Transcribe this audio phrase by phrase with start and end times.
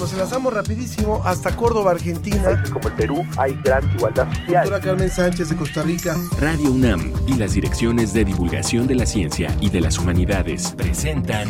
[0.00, 2.64] nos enlazamos rapidísimo hasta Córdoba, Argentina.
[2.72, 4.64] Como el Perú hay gran igualdad social.
[4.64, 6.16] Doctora Carmen Sánchez de Costa Rica.
[6.38, 11.48] Radio UNAM y las direcciones de divulgación de la ciencia y de las humanidades presentan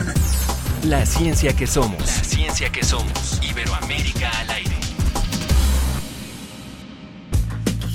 [0.82, 2.00] La ciencia que somos.
[2.00, 3.40] La ciencia que somos.
[3.48, 4.76] Iberoamérica al aire.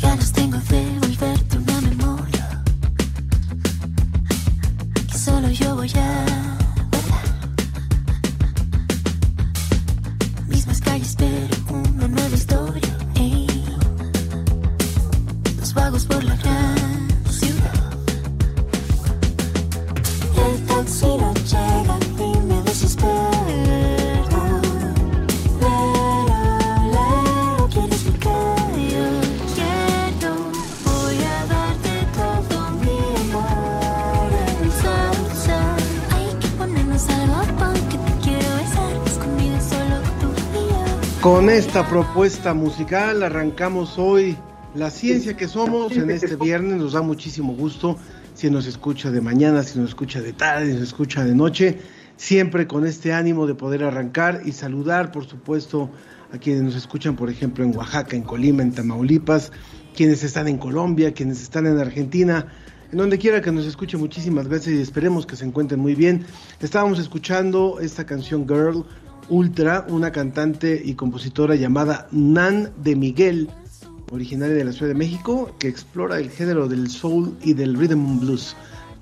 [0.01, 2.63] ganas tengo de volverte una memoria
[5.11, 6.64] que solo yo voy a
[41.25, 44.37] Con esta propuesta musical arrancamos hoy
[44.75, 46.77] la ciencia que somos en este viernes.
[46.77, 47.97] Nos da muchísimo gusto
[48.35, 51.79] si nos escucha de mañana, si nos escucha de tarde, si nos escucha de noche.
[52.15, 55.89] Siempre con este ánimo de poder arrancar y saludar, por supuesto,
[56.31, 59.51] a quienes nos escuchan, por ejemplo, en Oaxaca, en Colima, en Tamaulipas,
[59.95, 62.53] quienes están en Colombia, quienes están en Argentina,
[62.91, 66.23] en donde quiera que nos escuche, muchísimas gracias y esperemos que se encuentren muy bien.
[66.59, 68.85] Estábamos escuchando esta canción Girl
[69.29, 73.49] Ultra, una cantante y compositora llamada Nan de Miguel,
[74.11, 78.19] originaria de la Ciudad de México, que explora el género del soul y del rhythm
[78.19, 78.55] blues.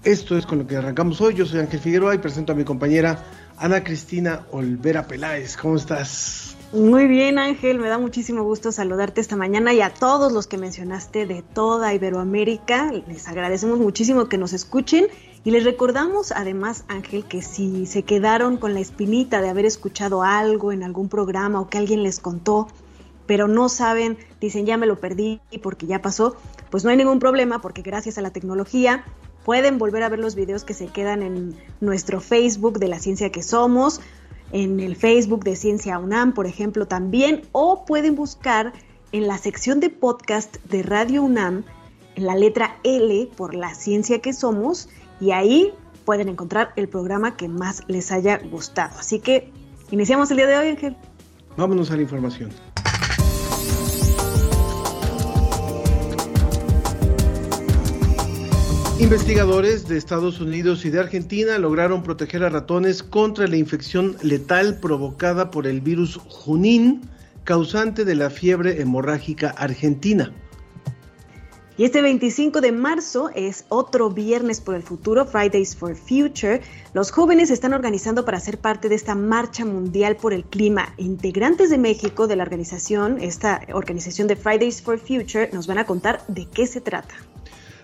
[0.03, 1.33] Esto es con lo que arrancamos hoy.
[1.33, 3.23] Yo soy Ángel Figueroa y presento a mi compañera
[3.57, 5.57] Ana Cristina Olvera Peláez.
[5.57, 6.55] ¿Cómo estás?
[6.73, 10.57] Muy bien, Ángel, me da muchísimo gusto saludarte esta mañana y a todos los que
[10.57, 12.91] mencionaste de toda Iberoamérica.
[13.07, 15.05] Les agradecemos muchísimo que nos escuchen
[15.43, 20.23] y les recordamos además, Ángel, que si se quedaron con la espinita de haber escuchado
[20.23, 22.67] algo en algún programa o que alguien les contó,
[23.25, 26.35] pero no saben, dicen ya me lo perdí porque ya pasó,
[26.69, 29.05] pues no hay ningún problema porque gracias a la tecnología
[29.43, 33.31] pueden volver a ver los videos que se quedan en nuestro Facebook de la ciencia
[33.31, 34.01] que somos,
[34.51, 38.71] en el Facebook de Ciencia UNAM, por ejemplo, también, o pueden buscar
[39.11, 41.65] en la sección de podcast de Radio UNAM,
[42.15, 44.89] en la letra L por la ciencia que somos,
[45.23, 45.73] y ahí
[46.03, 48.99] pueden encontrar el programa que más les haya gustado.
[48.99, 49.51] Así que
[49.89, 50.97] iniciamos el día de hoy, Ángel.
[51.55, 52.51] Vámonos a la información.
[58.99, 64.79] Investigadores de Estados Unidos y de Argentina lograron proteger a ratones contra la infección letal
[64.79, 67.01] provocada por el virus Junín,
[67.45, 70.33] causante de la fiebre hemorrágica argentina.
[71.75, 76.61] Y este 25 de marzo es otro viernes por el futuro, Fridays for Future.
[76.93, 80.93] Los jóvenes se están organizando para ser parte de esta marcha mundial por el clima.
[80.97, 85.85] Integrantes de México de la organización, esta organización de Fridays for Future, nos van a
[85.87, 87.15] contar de qué se trata.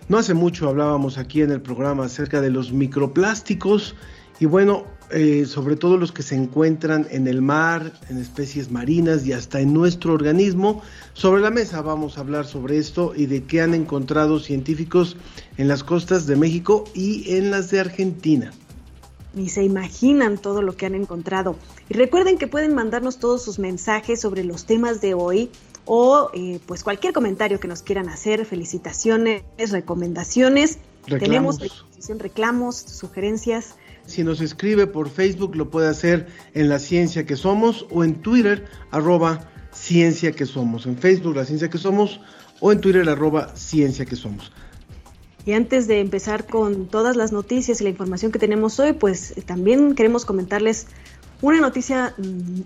[0.07, 3.95] No hace mucho hablábamos aquí en el programa acerca de los microplásticos
[4.39, 9.25] y bueno, eh, sobre todo los que se encuentran en el mar, en especies marinas
[9.25, 10.81] y hasta en nuestro organismo.
[11.13, 15.17] Sobre la mesa vamos a hablar sobre esto y de qué han encontrado científicos
[15.57, 18.53] en las costas de México y en las de Argentina.
[19.33, 21.55] Ni se imaginan todo lo que han encontrado.
[21.89, 25.49] Y recuerden que pueden mandarnos todos sus mensajes sobre los temas de hoy
[25.85, 30.77] o eh, pues cualquier comentario que nos quieran hacer, felicitaciones, recomendaciones.
[31.07, 31.57] Reclamos.
[31.57, 31.85] Tenemos
[32.19, 33.75] reclamos, sugerencias.
[34.09, 36.25] Si nos escribe por Facebook lo puede hacer
[36.55, 40.87] en La Ciencia que Somos o en Twitter arroba Ciencia que Somos.
[40.87, 42.19] En Facebook La Ciencia que Somos
[42.59, 44.51] o en Twitter arroba Ciencia que Somos.
[45.45, 49.35] Y antes de empezar con todas las noticias y la información que tenemos hoy, pues
[49.45, 50.87] también queremos comentarles
[51.43, 52.15] una noticia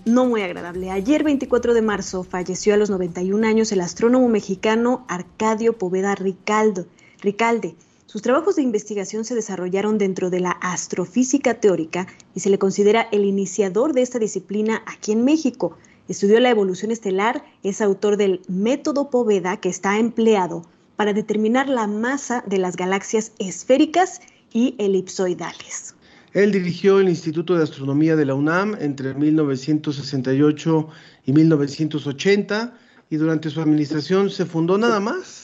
[0.05, 0.91] no muy agradable.
[0.91, 6.87] Ayer 24 de marzo falleció a los 91 años el astrónomo mexicano Arcadio Poveda Ricaldo,
[7.21, 7.75] Ricalde.
[8.13, 13.07] Sus trabajos de investigación se desarrollaron dentro de la astrofísica teórica y se le considera
[13.11, 15.75] el iniciador de esta disciplina aquí en México.
[16.07, 20.63] Estudió la evolución estelar, es autor del método Poveda que está empleado
[20.95, 24.21] para determinar la masa de las galaxias esféricas
[24.51, 25.95] y elipsoidales.
[26.33, 30.87] Él dirigió el Instituto de Astronomía de la UNAM entre 1968
[31.25, 32.77] y 1980
[33.09, 35.42] y durante su administración se fundó nada más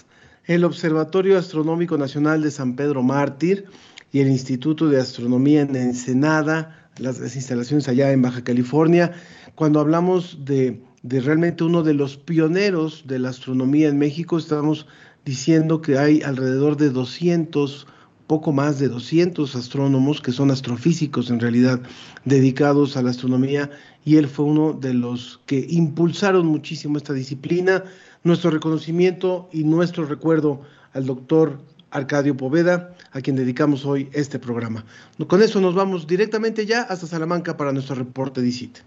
[0.49, 3.65] el Observatorio Astronómico Nacional de San Pedro Mártir
[4.11, 9.11] y el Instituto de Astronomía en Ensenada, las, instalaciones allá en Baja California.
[9.53, 14.87] Cuando hablamos de, de realmente uno de los pioneros de la astronomía en México, estamos
[15.23, 17.85] diciendo que hay alrededor de 200
[18.25, 21.81] poco más de 200 astrónomos que son astrofísicos en realidad
[22.25, 23.71] dedicados a la astronomía
[24.05, 27.83] y él fue uno de los que impulsaron muchísimo esta disciplina.
[28.23, 30.61] Nuestro reconocimiento y nuestro recuerdo
[30.93, 31.59] al doctor
[31.91, 34.85] Arcadio Poveda, a quien dedicamos hoy este programa.
[35.27, 38.77] Con eso nos vamos directamente ya hasta Salamanca para nuestro reporte de ICIT.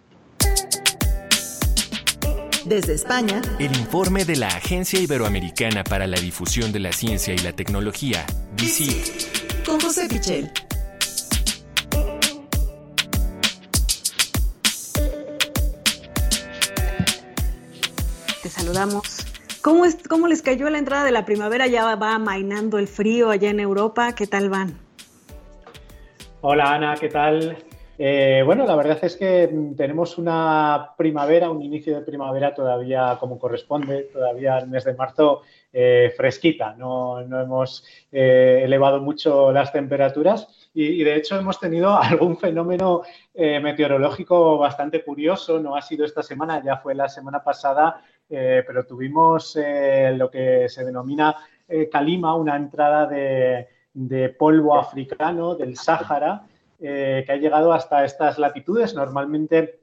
[2.65, 7.39] Desde España, El informe de la Agencia Iberoamericana para la Difusión de la Ciencia y
[7.39, 8.25] la Tecnología,
[8.57, 9.65] DICIT.
[9.67, 10.51] con José Pichel.
[18.43, 19.22] Te saludamos.
[19.63, 21.69] ¿Cómo, es, ¿Cómo les cayó la entrada de la primavera?
[21.69, 24.13] Ya va amainando el frío allá en Europa.
[24.13, 24.77] ¿Qué tal van?
[26.41, 27.57] Hola Ana, ¿qué tal?
[27.97, 33.39] Eh, bueno, la verdad es que tenemos una primavera, un inicio de primavera todavía como
[33.39, 35.43] corresponde, todavía el mes de marzo
[35.73, 41.97] eh, fresquita, no, no hemos eh, elevado mucho las temperaturas y, de hecho hemos tenido
[42.03, 43.03] algún fenómeno
[43.35, 48.03] meteorológico bastante curioso, no ha sido esta semana, ya fue la semana pasada,
[48.33, 51.37] eh, pero tuvimos eh, lo que se denomina
[51.91, 56.47] calima, una entrada de, de polvo africano del Sáhara
[56.85, 58.93] eh, que ha llegado hasta estas latitudes.
[58.95, 59.81] Normalmente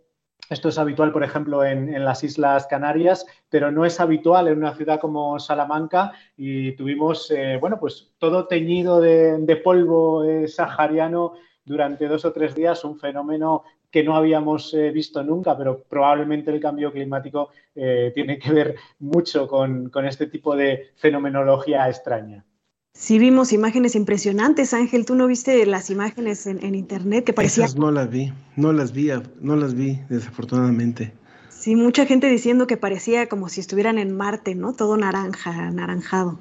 [0.50, 4.58] esto es habitual, por ejemplo, en, en, las Islas Canarias, pero no es habitual en
[4.58, 10.50] una ciudad como Salamanca y tuvimos, eh, bueno, pues todo teñido de, de polvo eh,
[10.50, 15.84] sahariano durante dos o tres días, un fenómeno que no habíamos eh, visto nunca, pero
[15.84, 21.88] probablemente el cambio climático eh, tiene que ver mucho con, con este tipo de fenomenología
[21.90, 22.46] extraña.
[22.94, 25.06] Sí vimos imágenes impresionantes, Ángel.
[25.06, 27.66] ¿Tú no viste las imágenes en, en internet que parecía?
[27.66, 29.10] Esas no las vi, no las vi,
[29.40, 31.14] no las vi, desafortunadamente.
[31.50, 34.74] Sí, mucha gente diciendo que parecía como si estuvieran en Marte, ¿no?
[34.74, 36.40] Todo naranja, anaranjado.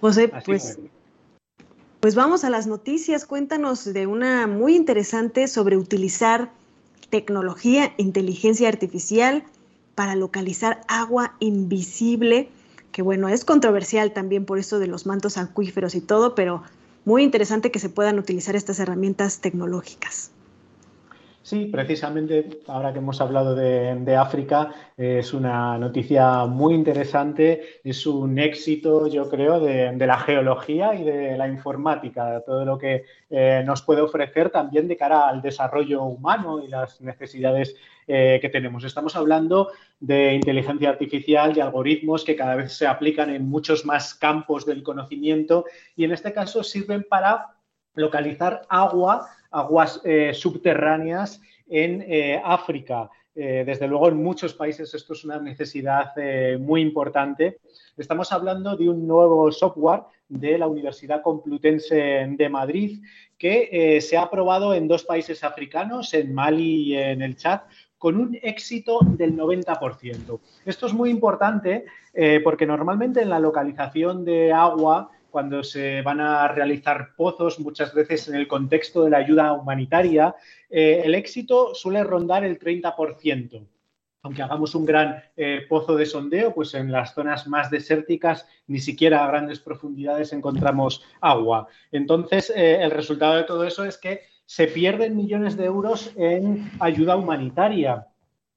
[0.00, 0.90] José, Así pues, fue.
[2.04, 3.24] Pues vamos a las noticias.
[3.24, 6.50] Cuéntanos de una muy interesante sobre utilizar
[7.08, 9.42] tecnología, inteligencia artificial
[9.94, 12.50] para localizar agua invisible
[12.92, 16.62] que bueno, es controversial también por eso de los mantos acuíferos y todo, pero
[17.06, 20.30] muy interesante que se puedan utilizar estas herramientas tecnológicas.
[21.44, 28.06] Sí, precisamente ahora que hemos hablado de, de África, es una noticia muy interesante, es
[28.06, 33.04] un éxito, yo creo, de, de, la geología y de la informática, todo lo que
[33.28, 37.76] eh, nos puede ofrecer también de cara al desarrollo humano y las necesidades
[38.06, 38.82] eh, que tenemos.
[38.82, 39.70] Estamos hablando
[40.00, 44.82] de inteligencia artificial y algoritmos que cada vez se aplican en muchos más campos del
[44.82, 47.50] conocimiento y en este caso sirven para
[47.94, 53.08] localizar agua aguas eh, subterráneas en eh, África.
[53.36, 56.12] Eh, desde luego, en muchos países esto es una necesidad
[56.58, 57.58] muy importante.
[57.96, 63.02] Estamos hablando de un nuevo software de la Universidad Complutense de Madrid
[63.38, 67.62] que se ha aprobado en dos países africanos, en Mali y en el Chad,
[67.98, 70.40] con un éxito del 90%.
[70.64, 71.86] Esto es muy importante
[72.44, 78.28] porque normalmente en la localización de agua cuando se van a realizar pozos, muchas veces
[78.28, 80.36] en el contexto de la ayuda humanitaria,
[80.70, 83.66] eh, el éxito suele rondar el 30%.
[84.22, 88.78] Aunque hagamos un gran eh, pozo de sondeo, pues en las zonas más desérticas ni
[88.78, 91.66] siquiera a grandes profundidades encontramos agua.
[91.90, 96.70] Entonces, eh, el resultado de todo eso es que se pierden millones de euros en
[96.78, 98.06] ayuda humanitaria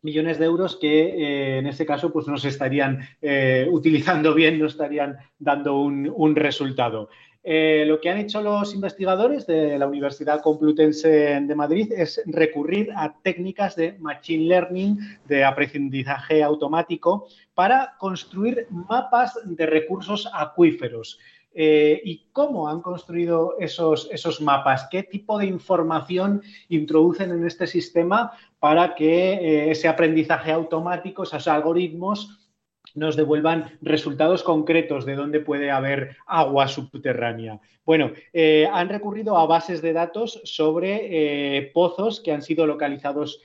[0.01, 4.59] millones de euros que eh, en ese caso pues no se estarían eh, utilizando bien,
[4.59, 7.09] no estarían dando un, un resultado.
[7.49, 12.91] Eh, lo que han hecho los investigadores de la Universidad Complutense de Madrid es recurrir
[12.93, 14.97] a técnicas de machine learning,
[15.29, 21.19] de aprendizaje automático, para construir mapas de recursos acuíferos.
[21.59, 24.87] Eh, ¿Y cómo han construido esos, esos, mapas?
[24.91, 31.47] ¿Qué tipo de información introducen en este sistema para que eh, ese aprendizaje automático, esos
[31.47, 32.47] algoritmos,
[32.93, 37.59] nos devuelvan resultados concretos de dónde puede haber agua subterránea.
[37.83, 43.41] Bueno, eh, han recurrido a bases de datos sobre pozos que han sido localizados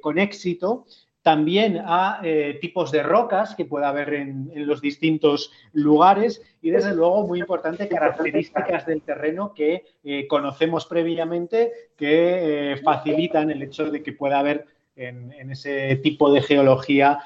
[0.00, 0.86] con éxito,
[1.26, 6.94] también a eh, tipos de rocas que pueda haber en, los distintos lugares y desde
[6.94, 13.90] luego muy importante características del terreno que eh, conocemos previamente que eh, facilitan el hecho
[13.90, 17.18] de que pueda haber en, en ese tipo de geología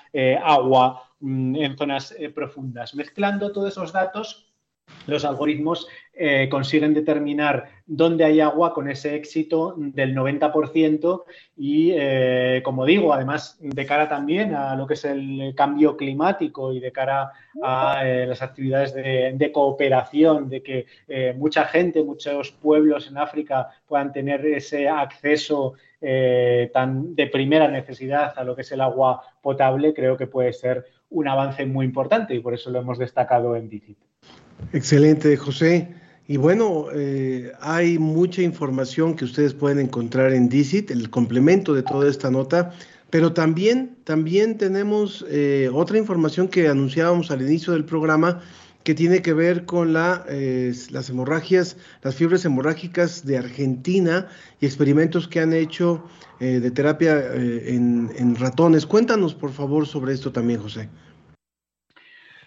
[0.43, 2.95] agua mm, en zonas profundas.
[2.95, 4.50] Mezclando todos esos datos
[5.07, 11.25] los algoritmos eh, consiguen determinar dónde hay agua con ese éxito del 90%
[11.57, 16.73] y, eh, como digo, además de cara también a lo que es el cambio climático
[16.73, 17.33] y de cara
[17.63, 20.87] a eh, las actividades de, cooperación, de que
[21.37, 25.75] mucha gente, muchos pueblos en África puedan tener ese acceso
[26.73, 30.85] tan de primera necesidad a lo que es el agua potable, creo que puede ser
[31.11, 34.10] un avance muy importante y por eso lo hemos destacado en DICIT.
[34.73, 35.95] Excelente, José.
[36.29, 41.83] Y bueno, eh, hay mucha información que ustedes pueden encontrar en DICIT, el complemento de
[41.83, 42.73] toda esta nota,
[43.11, 48.41] pero también, también tenemos eh, otra información que anunciábamos al inicio del programa
[48.85, 54.29] que tiene que ver con la, eh, las hemorragias, las fiebres hemorrágicas de Argentina
[54.61, 56.05] y experimentos que han hecho
[56.39, 58.87] eh, de terapia eh, en, en ratones.
[58.87, 60.89] Cuéntanos, por favor, sobre esto también, José.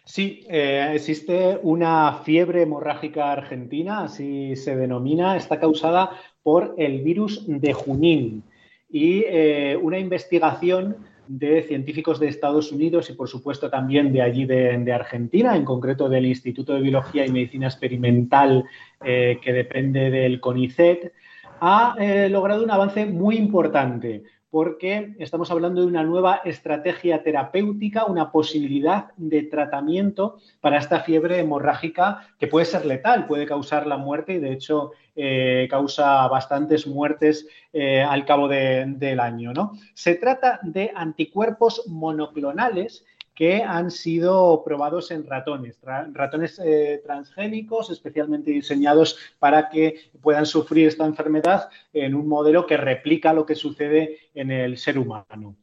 [0.05, 6.11] Sí, eh, existe una fiebre hemorrágica argentina, así se denomina, está causada
[6.43, 8.43] por el virus de Junín.
[8.89, 14.43] Y eh, una investigación de científicos de Estados Unidos y por supuesto también de allí
[14.45, 18.65] de, Argentina, en concreto del Instituto de Biología y Medicina Experimental
[19.05, 21.13] eh, que depende del CONICET,
[21.61, 21.95] ha
[22.29, 29.07] logrado un avance muy importante porque estamos hablando de una nueva estrategia terapéutica, una posibilidad
[29.17, 34.37] de tratamiento para esta fiebre hemorrágica que puede ser letal, puede causar la muerte y
[34.37, 39.53] de hecho eh, causa bastantes muertes eh, al cabo de, del año.
[39.53, 39.71] ¿no?
[39.95, 48.51] Se trata de anticuerpos monoclonales que han sido probados en ratones, ratones eh, transgénicos especialmente
[48.51, 54.19] diseñados para que puedan sufrir esta enfermedad en un modelo que replica lo que sucede
[54.35, 55.55] en el ser humano.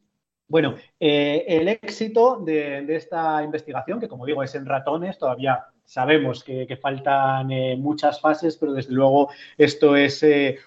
[0.48, 6.42] Bueno, eh, el éxito de, esta investigación, que como digo es en ratones, todavía sabemos
[6.42, 10.24] que, faltan eh, muchas fases, pero desde luego esto es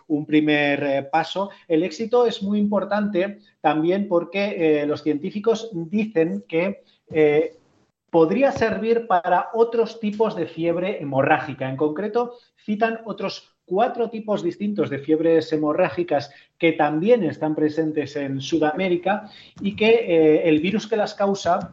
[0.07, 1.49] un primer paso.
[1.67, 6.83] El éxito es muy importante también porque los científicos dicen que
[8.09, 11.67] podría servir para otros tipos de fiebre hemorrágica.
[11.67, 16.31] En concreto, citan otros cuatro tipos distintos de fiebres hemorrágicas
[16.63, 19.29] que también están presentes en Sudamérica
[19.59, 21.71] y que eh, el virus que las causa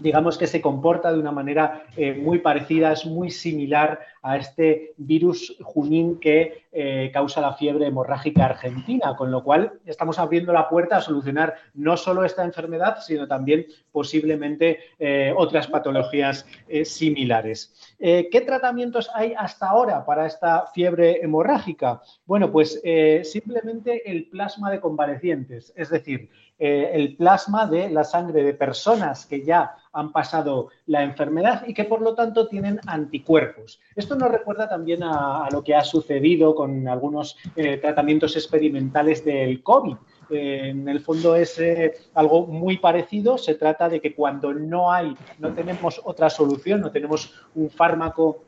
[0.00, 4.92] digamos que se comporta de una manera eh, muy parecida, es muy similar a este
[4.96, 10.68] virus junín que eh, causa la fiebre hemorrágica argentina, con lo cual estamos abriendo la
[10.68, 14.78] puerta a solucionar no solo esta enfermedad, sino también posiblemente
[15.36, 16.46] otras patologías
[16.84, 17.74] similares.
[17.98, 22.02] ¿Qué tratamientos hay hasta ahora para esta fiebre hemorrágica?
[22.26, 22.80] Bueno, pues
[23.22, 29.26] simplemente el plasma de convalecientes, es decir, eh, el plasma de la sangre de personas
[29.26, 33.80] que ya han pasado la enfermedad y que por lo tanto tienen anticuerpos.
[33.94, 39.62] Esto nos recuerda también a, lo que ha sucedido con algunos eh, tratamientos experimentales del
[39.62, 39.96] COVID.
[40.30, 41.60] Eh, en el fondo es
[42.14, 43.38] algo muy parecido.
[43.38, 48.47] Se trata de que cuando no hay, no tenemos otra solución, no tenemos un fármaco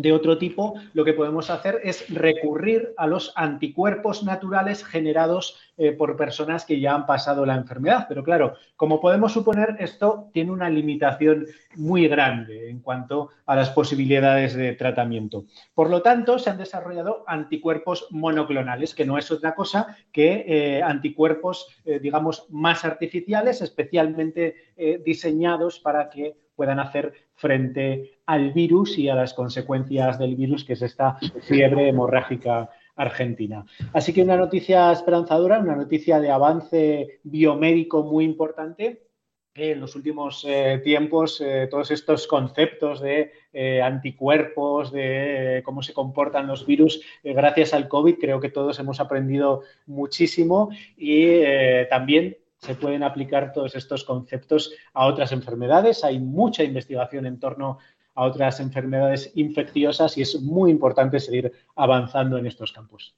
[0.00, 5.92] de otro tipo, lo que podemos hacer es recurrir a los anticuerpos naturales generados eh,
[5.92, 8.06] por personas que ya han pasado la enfermedad.
[8.08, 13.70] Pero claro, como podemos suponer, esto tiene una limitación muy grande en cuanto a las
[13.70, 15.44] posibilidades de tratamiento.
[15.74, 20.82] Por lo tanto, se han desarrollado anticuerpos monoclonales, que no es otra cosa que eh,
[20.82, 24.70] anticuerpos, eh, digamos, más artificiales, especialmente
[25.04, 30.74] diseñados para que puedan hacer frente al virus y a las consecuencias del virus, que
[30.74, 33.64] es esta fiebre hemorrágica argentina.
[33.92, 39.06] Así que una noticia esperanzadora, una noticia de avance biomédico muy importante.
[39.52, 45.92] En los últimos eh, tiempos, eh, todos estos conceptos de eh, anticuerpos, de cómo se
[45.92, 51.88] comportan los virus, eh, gracias al COVID, creo que todos hemos aprendido muchísimo y eh,
[51.90, 56.04] también se pueden aplicar todos estos conceptos a otras enfermedades.
[56.04, 57.78] Hay mucha investigación en torno
[58.14, 63.14] a otras enfermedades infecciosas y es muy importante seguir avanzando en estos campos.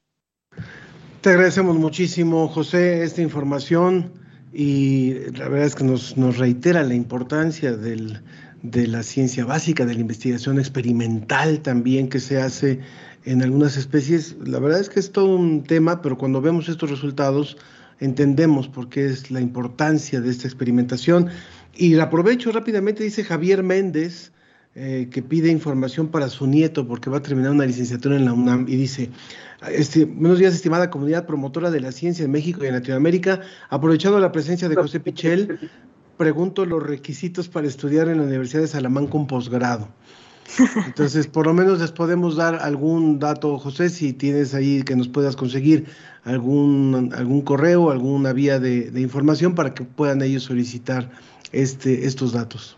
[1.21, 4.13] Te agradecemos muchísimo, José, esta información
[4.53, 8.21] y la verdad es que nos, nos reitera la importancia del,
[8.63, 12.81] de la ciencia básica, de la investigación experimental también que se hace
[13.25, 14.37] en algunas especies.
[14.45, 17.57] La verdad es que es todo un tema, pero cuando vemos estos resultados
[18.03, 21.29] entendemos por qué es la importancia de esta experimentación.
[21.75, 24.33] Y aprovecho rápidamente, dice Javier Méndez,
[24.75, 28.33] eh, que pide información para su nieto porque va a terminar una licenciatura en la
[28.33, 29.11] UNAM y dice,
[29.71, 34.19] este, buenos días estimada comunidad promotora de la ciencia en México y en Latinoamérica, aprovechando
[34.19, 35.71] la presencia de José Pichel,
[36.17, 39.89] pregunto los requisitos para estudiar en la Universidad de Salamanca un posgrado.
[40.87, 45.09] Entonces, por lo menos les podemos dar algún dato, José, si tienes ahí que nos
[45.09, 45.87] puedas conseguir
[46.25, 51.11] algún, algún correo, alguna vía de, información para que puedan ellos solicitar
[51.53, 52.77] este, estos datos.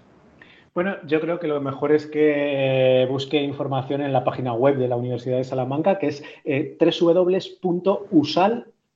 [0.75, 4.89] Bueno, yo creo que lo mejor es que busque información en la página web de
[4.89, 6.77] la Universidad de Salamanca, que es eh,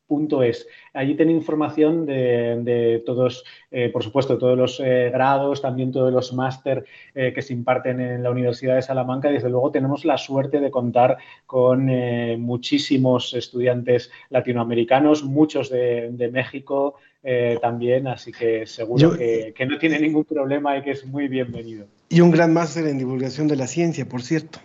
[0.08, 0.66] www.usal.es.
[0.94, 6.12] Allí tiene información de, de todos, eh, por supuesto, todos los eh, grados, también todos
[6.12, 6.84] los máster
[7.14, 9.30] eh, que se imparten en la Universidad de Salamanca.
[9.30, 16.08] Y desde luego tenemos la suerte de contar con eh, muchísimos estudiantes latinoamericanos, muchos de,
[16.12, 20.82] de México eh, también, así que seguro Yo- que, que no tiene ningún problema y
[20.82, 21.86] que es muy bienvenido.
[22.08, 24.60] Y un gran máster en divulgación de la ciencia, por cierto.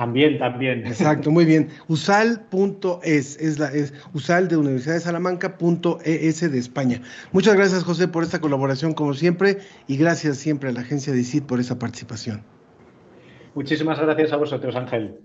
[0.00, 0.86] También, también.
[0.86, 1.68] Exacto, muy bien.
[1.86, 7.02] Usal.es, es la es usal de Universidad de Salamanca.es de España.
[7.32, 11.20] Muchas gracias, José, por esta colaboración, como siempre, y gracias siempre a la agencia de
[11.20, 12.42] ICIT por esa participación.
[13.54, 15.20] Muchísimas gracias a vosotros, Ángel.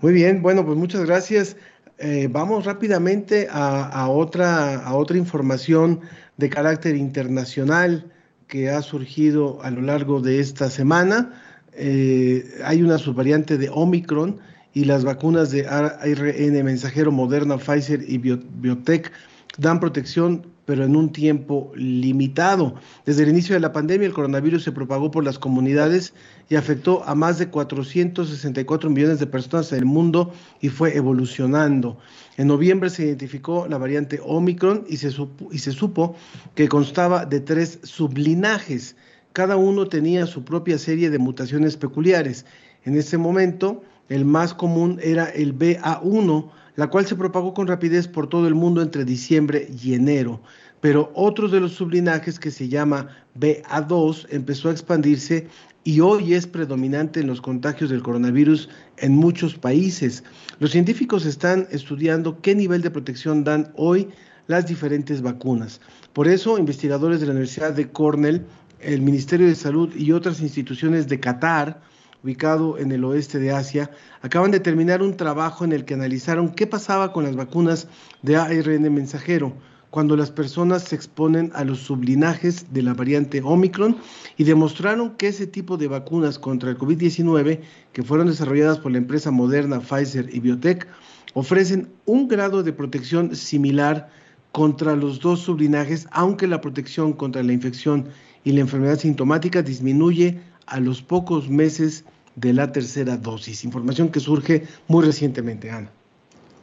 [0.00, 1.58] Muy bien, bueno, pues muchas gracias.
[1.98, 6.00] Eh, vamos rápidamente a, a otra, a otra información
[6.38, 8.10] de carácter internacional
[8.46, 11.42] que ha surgido a lo largo de esta semana.
[11.80, 14.40] Eh, hay una subvariante de Omicron
[14.74, 19.12] y las vacunas de ARN mensajero Moderna, Pfizer y Bio- Biotech
[19.58, 22.74] dan protección, pero en un tiempo limitado.
[23.06, 26.12] Desde el inicio de la pandemia, el coronavirus se propagó por las comunidades
[26.50, 31.96] y afectó a más de 464 millones de personas en el mundo y fue evolucionando.
[32.36, 36.16] En noviembre se identificó la variante Omicron y se, supo, y se supo
[36.54, 38.96] que constaba de tres sublinajes.
[39.38, 42.44] Cada uno tenía su propia serie de mutaciones peculiares.
[42.84, 48.08] En ese momento, el más común era el BA1, la cual se propagó con rapidez
[48.08, 50.40] por todo el mundo entre diciembre y enero.
[50.80, 55.46] Pero otro de los sublinajes, que se llama BA2, empezó a expandirse
[55.84, 60.24] y hoy es predominante en los contagios del coronavirus en muchos países.
[60.58, 64.08] Los científicos están estudiando qué nivel de protección dan hoy
[64.48, 65.80] las diferentes vacunas.
[66.12, 68.44] Por eso, investigadores de la Universidad de Cornell,
[68.80, 71.80] el Ministerio de Salud y otras instituciones de Qatar,
[72.22, 73.90] ubicado en el oeste de Asia,
[74.22, 77.88] acaban de terminar un trabajo en el que analizaron qué pasaba con las vacunas
[78.22, 79.54] de ARN mensajero
[79.90, 83.96] cuando las personas se exponen a los sublinajes de la variante Omicron
[84.36, 87.60] y demostraron que ese tipo de vacunas contra el COVID-19
[87.92, 90.86] que fueron desarrolladas por la empresa Moderna, Pfizer y Biotech
[91.34, 94.10] ofrecen un grado de protección similar
[94.52, 98.08] contra los dos sublinajes, aunque la protección contra la infección
[98.48, 103.62] y la enfermedad sintomática disminuye a los pocos meses de la tercera dosis.
[103.62, 105.90] Información que surge muy recientemente, Ana.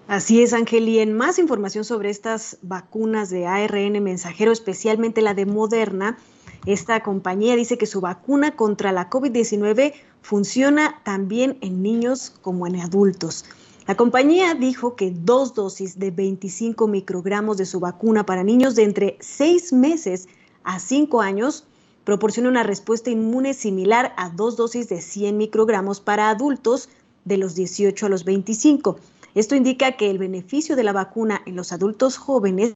[0.08, 0.90] Así es, Ángel.
[0.90, 6.18] Y en más información sobre estas vacunas de ARN mensajero, especialmente la de Moderna,
[6.66, 9.94] esta compañía dice que su vacuna contra la COVID-19
[10.24, 13.46] funciona también en niños como en adultos.
[13.86, 18.86] La compañía dijo que dos dosis de 25 microgramos de su vacuna para niños de
[18.86, 20.28] entre 6 meses
[20.64, 21.68] a 5 años
[22.06, 26.88] proporciona una respuesta inmune similar a dos dosis de 100 microgramos para adultos
[27.26, 28.98] de los 18 a los 25.
[29.34, 32.76] Esto indica que el beneficio de la vacuna en los adultos jóvenes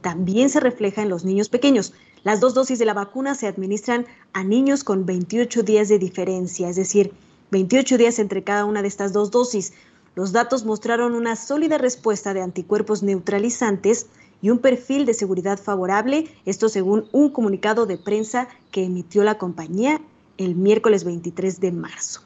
[0.00, 1.92] también se refleja en los niños pequeños.
[2.24, 6.68] Las dos dosis de la vacuna se administran a niños con 28 días de diferencia,
[6.68, 7.12] es decir,
[7.50, 9.74] 28 días entre cada una de estas dos dosis.
[10.14, 14.06] Los datos mostraron una sólida respuesta de anticuerpos neutralizantes
[14.44, 19.38] y un perfil de seguridad favorable, esto según un comunicado de prensa que emitió la
[19.38, 20.02] compañía
[20.36, 22.20] el miércoles 23 de marzo.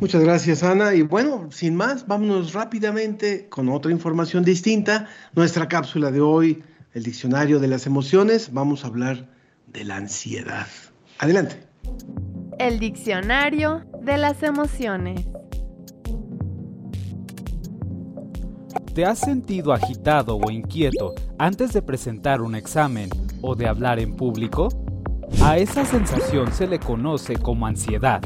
[0.00, 0.92] Muchas gracias, Ana.
[0.92, 5.06] Y bueno, sin más, vámonos rápidamente con otra información distinta.
[5.36, 8.52] Nuestra cápsula de hoy, el diccionario de las emociones.
[8.52, 9.28] Vamos a hablar
[9.68, 10.66] de la ansiedad.
[11.20, 11.62] Adelante.
[12.58, 15.24] El diccionario de las emociones.
[18.94, 23.10] ¿Te has sentido agitado o inquieto antes de presentar un examen
[23.42, 24.68] o de hablar en público?
[25.42, 28.22] A esa sensación se le conoce como ansiedad.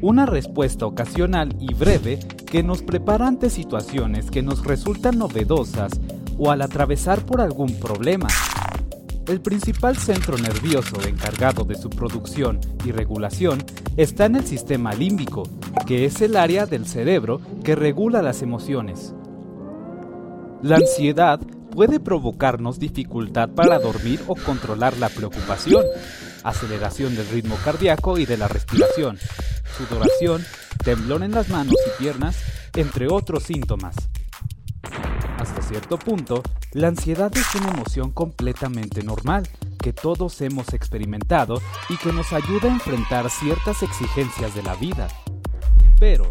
[0.00, 5.92] Una respuesta ocasional y breve que nos prepara ante situaciones que nos resultan novedosas
[6.38, 8.28] o al atravesar por algún problema.
[9.28, 13.62] El principal centro nervioso encargado de su producción y regulación
[13.98, 15.42] está en el sistema límbico,
[15.86, 19.14] que es el área del cerebro que regula las emociones.
[20.62, 21.40] La ansiedad
[21.72, 25.84] puede provocarnos dificultad para dormir o controlar la preocupación,
[26.44, 29.18] aceleración del ritmo cardíaco y de la respiración,
[29.76, 30.44] sudoración,
[30.84, 32.36] temblor en las manos y piernas,
[32.76, 33.96] entre otros síntomas.
[35.36, 39.48] Hasta cierto punto, la ansiedad es una emoción completamente normal,
[39.82, 45.08] que todos hemos experimentado y que nos ayuda a enfrentar ciertas exigencias de la vida.
[45.98, 46.30] Pero,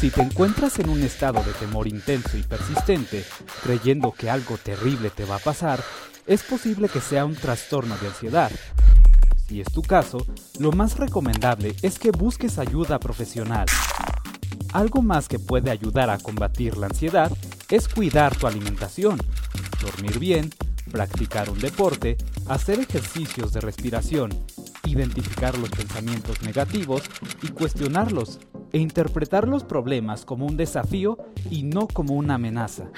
[0.00, 3.24] si te encuentras en un estado de temor intenso y persistente,
[3.62, 5.82] creyendo que algo terrible te va a pasar,
[6.26, 8.50] es posible que sea un trastorno de ansiedad.
[9.46, 10.24] Si es tu caso,
[10.58, 13.66] lo más recomendable es que busques ayuda profesional.
[14.72, 17.30] Algo más que puede ayudar a combatir la ansiedad
[17.68, 19.18] es cuidar tu alimentación,
[19.80, 20.50] dormir bien,
[20.92, 22.16] practicar un deporte,
[22.48, 24.30] hacer ejercicios de respiración,
[24.84, 27.02] identificar los pensamientos negativos
[27.42, 28.38] y cuestionarlos,
[28.72, 31.18] e interpretar los problemas como un desafío
[31.50, 32.90] y no como una amenaza.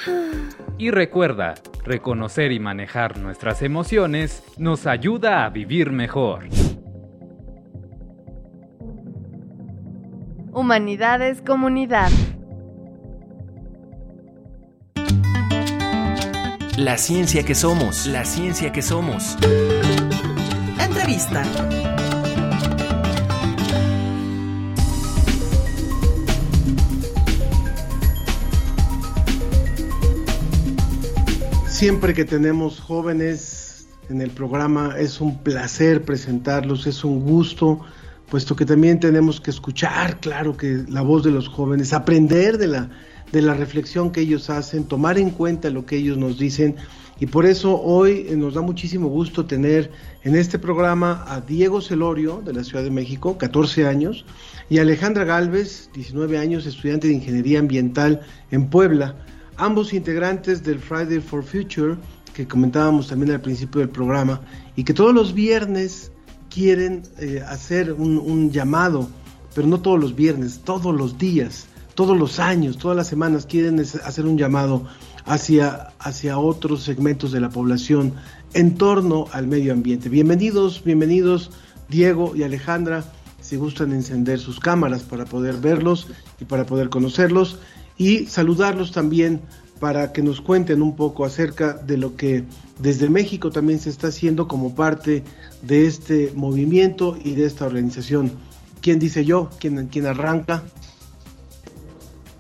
[0.79, 1.55] Y recuerda,
[1.85, 6.47] reconocer y manejar nuestras emociones nos ayuda a vivir mejor.
[10.53, 12.11] Humanidades Comunidad.
[16.77, 19.37] La ciencia que somos, la ciencia que somos.
[20.81, 21.45] Entrevista.
[31.69, 37.83] Siempre que tenemos jóvenes en el programa es un placer presentarlos, es un gusto,
[38.29, 42.67] puesto que también tenemos que escuchar, claro que la voz de los jóvenes, aprender de
[42.67, 42.91] la,
[43.39, 46.77] de la reflexión que ellos hacen, tomar en cuenta lo que ellos nos dicen.
[47.21, 49.91] Y por eso hoy eh, nos da muchísimo gusto tener
[50.23, 54.25] en este programa a Diego Celorio de la Ciudad de México, 14 años,
[54.71, 59.17] y Alejandra Galvez, 19 años, estudiante de Ingeniería Ambiental en Puebla
[59.57, 61.97] ambos integrantes del Friday for Future,
[62.33, 64.41] que comentábamos también al principio del programa,
[64.77, 66.11] y que todos los viernes
[66.51, 69.09] quieren eh, hacer un, llamado,
[69.55, 73.79] pero no todos los viernes, todos los días, todos los años, todas las semanas quieren
[73.81, 74.85] hacer un llamado
[75.25, 78.15] hacia, hacia otros segmentos de la población
[78.53, 80.09] en torno al medio ambiente.
[80.09, 81.51] Bienvenidos, bienvenidos
[81.89, 83.05] Diego y Alejandra,
[83.41, 86.09] si gustan encender sus cámaras para poder verlos
[86.41, 87.59] y para poder conocerlos
[87.97, 89.41] y saludarlos también
[89.79, 92.45] para que nos cuenten un poco acerca de lo que
[92.79, 95.23] desde México también se está haciendo como parte
[95.63, 98.33] de este movimiento y de esta organización.
[98.81, 99.51] ¿Quién dice yo?
[99.59, 100.63] ¿Quién, quién arranca?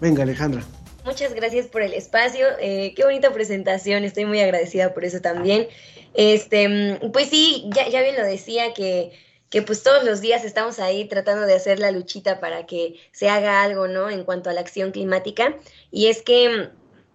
[0.04, 0.62] Venga, Alejandra.
[1.06, 2.46] Muchas gracias por el espacio.
[2.60, 4.04] Eh, qué bonita presentación.
[4.04, 5.66] Estoy muy agradecida por eso también.
[6.12, 9.12] Este, pues sí, ya, ya bien lo decía que
[9.48, 13.30] que pues todos los días estamos ahí tratando de hacer la luchita para que se
[13.30, 14.10] haga algo, ¿no?
[14.10, 15.56] En cuanto a la acción climática.
[15.90, 16.70] Y es que,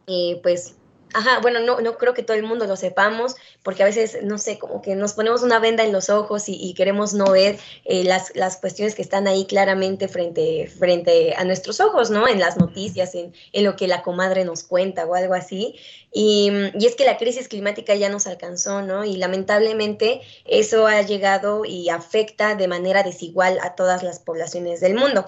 [0.08, 0.78] eh, pues,
[1.14, 4.38] Ajá, bueno, no, no creo que todo el mundo lo sepamos, porque a veces, no
[4.38, 8.04] sé, como que nos ponemos una venda en los ojos y, queremos no ver eh,
[8.04, 12.28] las, las, cuestiones que están ahí claramente frente, frente a nuestros ojos, ¿no?
[12.28, 15.76] En las noticias, en, en lo que la comadre nos cuenta o algo así.
[16.14, 19.04] Y, y, es que la crisis climática ya nos alcanzó, ¿no?
[19.04, 24.94] Y lamentablemente eso ha llegado y afecta de manera desigual a todas las poblaciones del
[24.94, 25.26] mundo.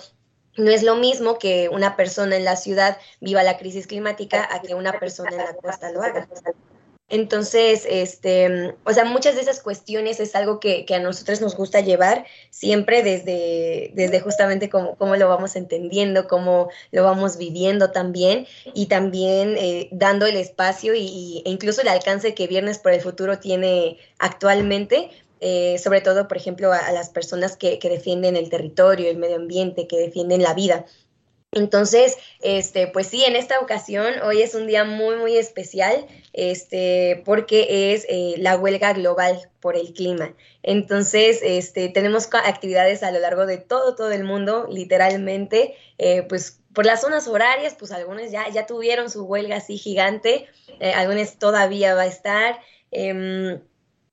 [0.58, 4.62] No es lo mismo que una persona en la ciudad viva la crisis climática a
[4.62, 6.28] que una persona en la costa lo haga.
[7.12, 11.58] Entonces, este, o sea, muchas de esas cuestiones es algo que, que a nosotros nos
[11.58, 17.92] gusta llevar siempre desde, desde justamente cómo, cómo, lo vamos entendiendo, cómo lo vamos viviendo
[17.92, 22.94] también y también eh, dando el espacio y, e incluso el alcance que Viernes por
[22.94, 25.12] el Futuro tiene actualmente
[25.42, 29.18] eh, sobre todo, por ejemplo, a, a las personas que, que, defienden el territorio, el
[29.18, 30.86] medio ambiente, que defienden la vida.
[31.54, 37.24] Entonces, este, pues sí, en esta ocasión, hoy es un día muy, muy especial, este,
[37.26, 40.34] porque es eh, la huelga global por el clima.
[40.64, 46.62] Entonces, este, tenemos actividades a lo largo de todo, todo el mundo, literalmente, eh, pues
[46.74, 50.48] por las zonas horarias, pues algunos ya, ya tuvieron su huelga así gigante,
[50.80, 50.94] eh,
[51.38, 52.62] todavía va a estar.
[52.92, 53.60] Eh,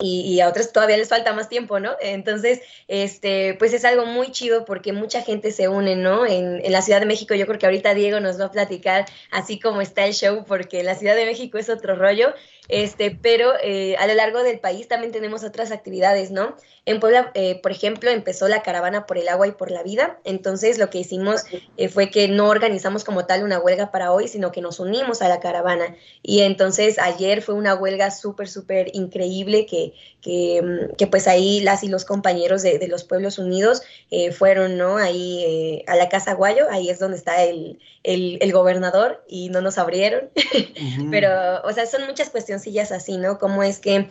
[0.01, 1.97] y, y, a otros todavía les falta más tiempo, ¿no?
[2.01, 6.25] Entonces, este, pues es algo muy chido porque mucha gente se une, ¿no?
[6.25, 9.07] En, en, la Ciudad de México, yo creo que ahorita Diego nos va a platicar
[9.33, 12.33] así como está el show, porque la Ciudad de México es otro rollo,
[12.69, 16.55] este, pero eh, a lo largo del país también tenemos otras actividades, ¿no?
[16.85, 20.19] En Puebla, eh, por ejemplo, empezó la caravana por el agua y por la vida,
[20.25, 21.43] entonces lo que hicimos
[21.77, 25.21] eh, fue que no organizamos como tal una huelga para hoy, sino que nos unimos
[25.21, 25.97] a la caravana.
[26.23, 31.85] Y entonces ayer fue una huelga súper, súper increíble que, que, que, pues ahí las
[31.85, 34.97] y los compañeros de, de los Pueblos Unidos eh, fueron, ¿no?
[34.97, 39.51] Ahí eh, a la Casa Guayo, ahí es donde está el, el, el gobernador y
[39.51, 40.31] no nos abrieron.
[40.79, 41.11] Uh -huh.
[41.11, 43.39] Pero, o sea, son muchas cuestioncillas así, ¿no?
[43.39, 44.09] Como es que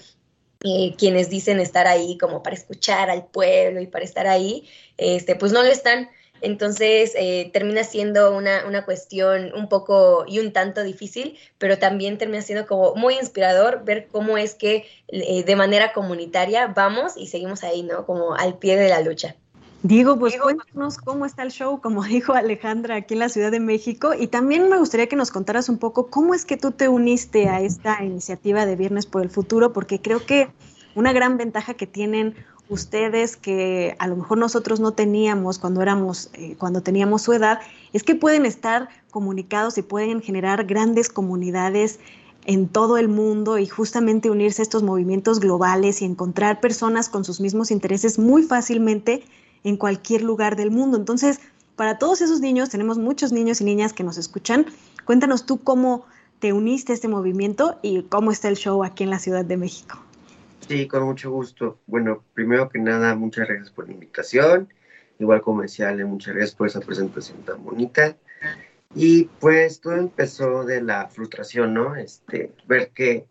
[0.64, 5.36] eh, quienes dicen estar ahí como para escuchar al pueblo y para estar ahí, este,
[5.36, 6.10] pues no lo están.
[6.42, 12.20] Entonces eh, termina siendo una, una, cuestión un poco y un tanto difícil, pero también
[12.20, 17.28] termina siendo como muy inspirador ver cómo es que eh, de manera comunitaria vamos y
[17.28, 18.06] seguimos ahí, ¿no?
[18.06, 19.36] Como al pie de la lucha.
[19.84, 23.60] Diego, pues cuéntanos cómo está el show, como dijo Alejandra, aquí en la Ciudad de
[23.60, 24.14] México.
[24.18, 27.48] Y también me gustaría que nos contaras un poco cómo es que tú te uniste
[27.50, 30.50] a esta iniciativa de Viernes por el Futuro, porque creo que
[30.96, 32.36] una gran ventaja que tienen
[32.70, 37.60] ustedes que a lo mejor nosotros no teníamos cuando éramos, eh, cuando teníamos su edad,
[37.94, 42.00] es que pueden estar comunicados y pueden generar grandes comunidades
[42.46, 47.24] en todo el mundo y justamente unirse a estos movimientos globales y encontrar personas con
[47.24, 49.24] sus mismos intereses muy fácilmente
[49.68, 50.96] en cualquier lugar del mundo.
[50.96, 51.42] Entonces,
[51.76, 54.66] para todos esos niños, tenemos muchos niños y niñas que nos escuchan.
[55.04, 56.06] Cuéntanos tú cómo
[56.40, 59.58] te uniste a este movimiento y cómo está el show aquí en la Ciudad de
[59.58, 60.00] México.
[60.70, 61.80] Sí, con mucho gusto.
[61.86, 64.70] Bueno, primero que nada, muchas gracias por la invitación.
[65.20, 68.16] Igual como decía Ale, muchas gracias por esa presentación tan bonita.
[68.96, 71.98] Y pues todo empezó de la frustración, ¿no?
[71.98, 73.26] Este, ver que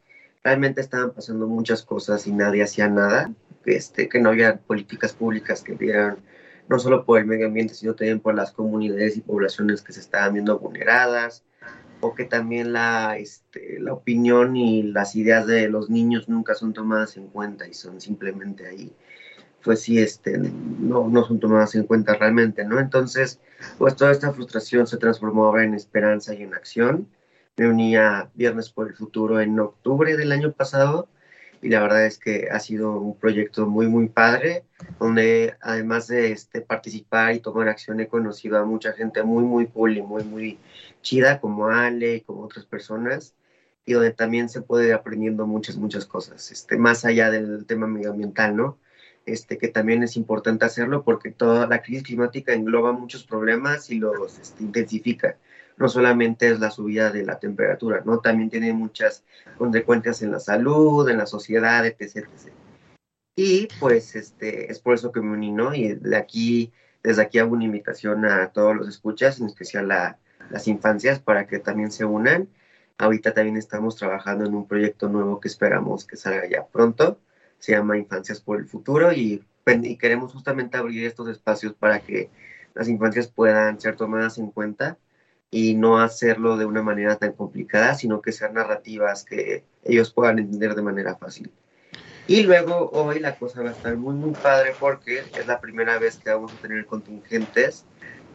[0.45, 3.33] realmente estaban pasando muchas cosas y nadie hacía nada
[3.67, 6.19] este, que no había políticas públicas que vieran
[6.69, 10.01] no solo por el medio ambiente, sino también por las comunidades y poblaciones que se
[10.01, 11.45] estaban viendo vulneradas,
[12.01, 16.73] o que también la, este, la opinión y las ideas de los niños nunca son
[16.73, 18.93] tomadas en cuenta y son simplemente ahí,
[19.63, 22.79] pues sí, este, no, no son tomadas en cuenta realmente, ¿no?
[22.79, 23.41] Entonces,
[23.79, 27.09] pues toda esta frustración se transformó ahora en esperanza y en acción.
[27.57, 31.09] Me uní a Viernes por el Futuro en octubre del año pasado
[31.67, 34.63] y la verdad es que ha sido un proyecto muy, muy padre,
[35.01, 39.67] donde además de este, participar y tomar acción he conocido a mucha gente muy, muy
[39.67, 40.61] cool y muy, muy
[41.03, 43.35] chida, como Ale y como otras personas,
[43.85, 47.89] y donde también se puede ir aprendiendo muchas, muchas cosas, este, más allá del tema
[47.89, 48.79] medioambiental, ¿no?
[49.25, 53.99] Este, que también es importante hacerlo porque toda la crisis climática engloba muchos problemas y
[53.99, 55.37] los este, intensifica
[55.77, 58.21] no solamente es la subida de la temperatura, ¿no?
[58.21, 59.25] También tiene muchas
[59.59, 62.27] consecuencias en la salud, en la sociedad, etc.
[63.37, 65.75] Y pues este, es por eso que me uní, ¿no?
[65.75, 70.19] Y de aquí, desde aquí hago una invitación a todos los escuchas, en especial a
[70.51, 72.49] las infancias, para que también se unan.
[72.99, 77.21] Ahorita también estamos trabajando en un proyecto nuevo que esperamos que salga ya pronto.
[77.59, 82.31] Se llama Infancias por el Futuro y, y queremos justamente abrir estos espacios para que
[82.75, 84.99] las infancias puedan ser tomadas en cuenta
[85.51, 90.39] y no hacerlo de una manera tan complicada, sino que sean narrativas que ellos puedan
[90.39, 91.51] entender de manera fácil.
[92.29, 95.99] Y luego hoy la cosa va a estar muy, muy padre porque es la primera
[95.99, 97.85] vez que vamos a tener contingentes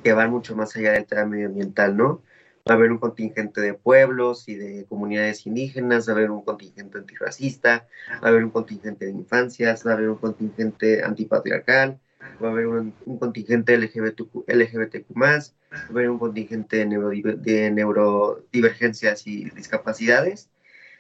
[0.02, 2.22] que van mucho más allá del tema medioambiental, ¿no?
[2.70, 6.44] Va a haber un contingente de pueblos y de comunidades indígenas, va a haber un
[6.44, 7.88] contingente antirracista,
[8.24, 12.00] va a haber un contingente de infancias, va a haber un contingente antipatriarcal,
[12.42, 19.28] va a haber un, contingente LGBT, LGBTQ+, va a haber un contingente de, de neurodivergencias
[19.28, 20.50] y discapacidades,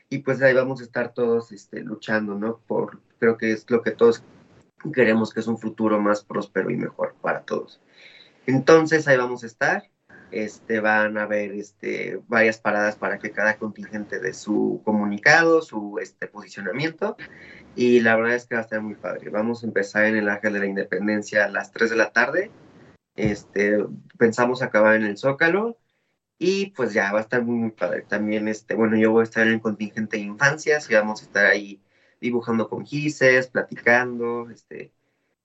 [0.10, 2.60] y pues ahí vamos a estar todos este, luchando, ¿no?
[2.68, 4.24] Por, creo que es lo que todos
[4.94, 7.80] queremos, que es un futuro más próspero y mejor para todos.
[8.46, 9.91] Entonces ahí vamos a estar,
[10.32, 16.00] este, van a haber este, varias paradas para que cada contingente dé su comunicado, su
[16.02, 17.18] este, posicionamiento,
[17.76, 19.30] y la verdad es que va a estar muy padre.
[19.30, 22.52] Vamos a empezar en el Ángel de la Independencia a las 3 de la tarde.
[23.16, 23.78] Este,
[24.18, 25.78] pensamos acabar en el Zócalo
[26.38, 28.04] y pues ya va a estar muy, muy padre.
[28.08, 31.26] También, este, bueno, yo voy a estar en el contingente de infancias y vamos a
[31.26, 31.82] estar ahí
[32.20, 34.92] dibujando con gises, platicando, este,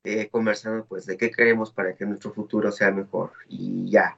[0.05, 4.17] eh, conversando pues de qué queremos para que nuestro futuro sea mejor y ya.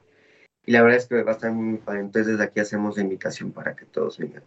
[0.69, 2.01] Y la verdad es que va a estar muy, padre.
[2.01, 4.43] Entonces desde aquí hacemos la invitación para que todos vengan.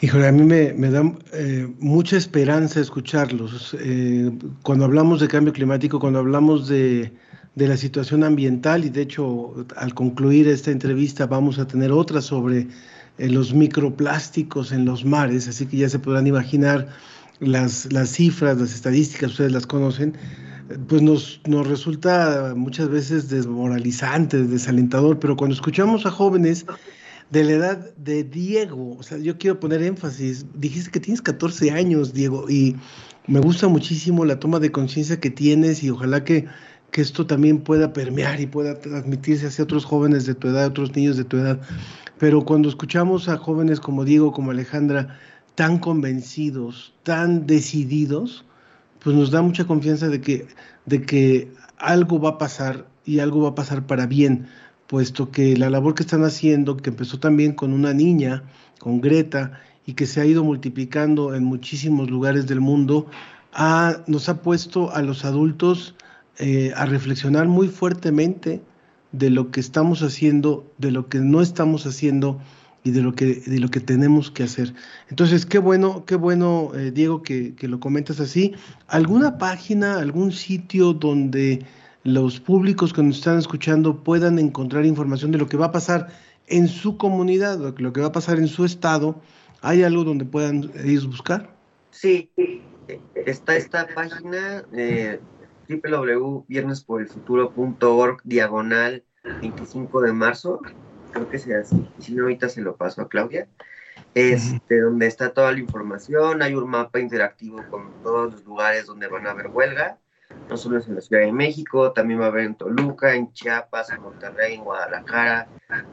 [0.00, 3.76] Híjole, a mí me, da eh, mucha esperanza escucharlos.
[3.78, 4.32] Eh,
[4.64, 7.12] cuando hablamos de cambio climático, cuando hablamos de,
[7.54, 12.66] la situación ambiental, y de hecho al concluir esta entrevista vamos a tener otra sobre
[13.18, 16.88] eh, los microplásticos en los mares, así que ya se podrán imaginar
[17.38, 20.16] las cifras, las estadísticas, ustedes las conocen,
[20.88, 26.66] pues nos, nos resulta muchas veces desmoralizante, desalentador, pero cuando escuchamos a jóvenes
[27.30, 28.96] de la edad de Diego.
[28.98, 30.46] O sea, yo quiero poner énfasis.
[30.54, 32.76] Dijiste que tienes 14 años, Diego, y
[33.26, 36.46] me gusta muchísimo la toma de conciencia que tienes y ojalá que,
[36.90, 40.94] que, esto también pueda permear y pueda transmitirse hacia otros jóvenes de tu edad, otros
[40.94, 41.60] niños de tu edad.
[42.18, 45.18] Pero cuando escuchamos a jóvenes como Diego, como Alejandra,
[45.54, 48.44] tan convencidos, tan decididos,
[49.04, 50.48] pues nos da mucha confianza de que,
[50.86, 54.48] de que algo va a pasar y algo va a pasar para bien
[54.86, 58.44] puesto que la labor que están haciendo, que empezó también con una niña,
[58.78, 63.06] con Greta, y que se ha ido multiplicando en muchísimos lugares del mundo,
[64.06, 65.94] nos ha puesto a los adultos
[66.38, 68.62] eh, a reflexionar muy fuertemente
[69.12, 72.40] de lo que estamos haciendo, de lo que no estamos haciendo
[72.84, 74.72] y de lo que, de lo que tenemos que hacer.
[75.08, 78.54] Entonces, qué bueno, qué bueno, eh, Diego, que, que lo comentas así.
[78.86, 81.64] ¿Alguna página, algún sitio donde
[82.04, 86.08] los públicos que nos están escuchando puedan encontrar información de lo que va a pasar
[86.46, 89.20] en su comunidad, lo que- va a pasar en su estado?
[89.62, 91.56] ¿Hay algo donde puedan ellos buscar?
[91.90, 92.30] Sí,
[93.14, 95.22] está esta página eh,
[95.68, 99.04] www.viernesporelfuturo.org diagonal
[99.40, 100.60] 25 de marzo,
[101.14, 103.48] creo que sea así, si no ahorita se lo paso a Claudia,
[104.14, 109.08] este, donde está toda la información, hay un mapa interactivo con todos los lugares donde
[109.08, 109.98] van a haber huelga,
[110.48, 113.32] no solo es en la Ciudad de México, también va a haber en Toluca, en
[113.32, 115.48] Chiapas, en Monterrey, en Guadalajara,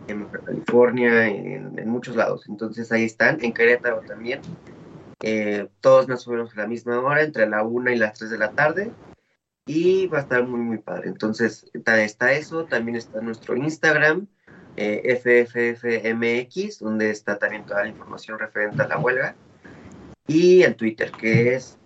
[0.07, 2.45] en California, en, en muchos lados.
[2.49, 4.41] Entonces ahí están, en Querétaro también.
[5.21, 8.31] Eh, todos más o menos a la misma hora, entre la 1 y las 3
[8.31, 8.91] de la tarde.
[9.67, 11.07] Y va a estar muy, muy padre.
[11.09, 14.27] Entonces está, está eso, también está nuestro Instagram,
[14.77, 19.35] eh, FFFMX, donde está también toda la información referente a la huelga.
[20.27, 21.77] Y el Twitter, que es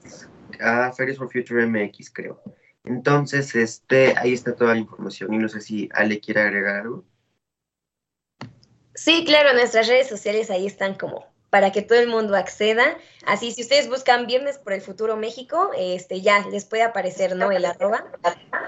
[0.62, 2.42] a Fridays for Future MX, creo.
[2.84, 5.34] Entonces, este, ahí está toda la información.
[5.34, 7.04] Y no sé si Ale quiere agregar algo.
[8.94, 12.98] Sí, claro, nuestras redes sociales ahí están como para que todo el mundo acceda.
[13.26, 17.52] Así, si ustedes buscan Viernes por el Futuro México, este, ya les puede aparecer, ¿no?
[17.52, 18.06] El arroba,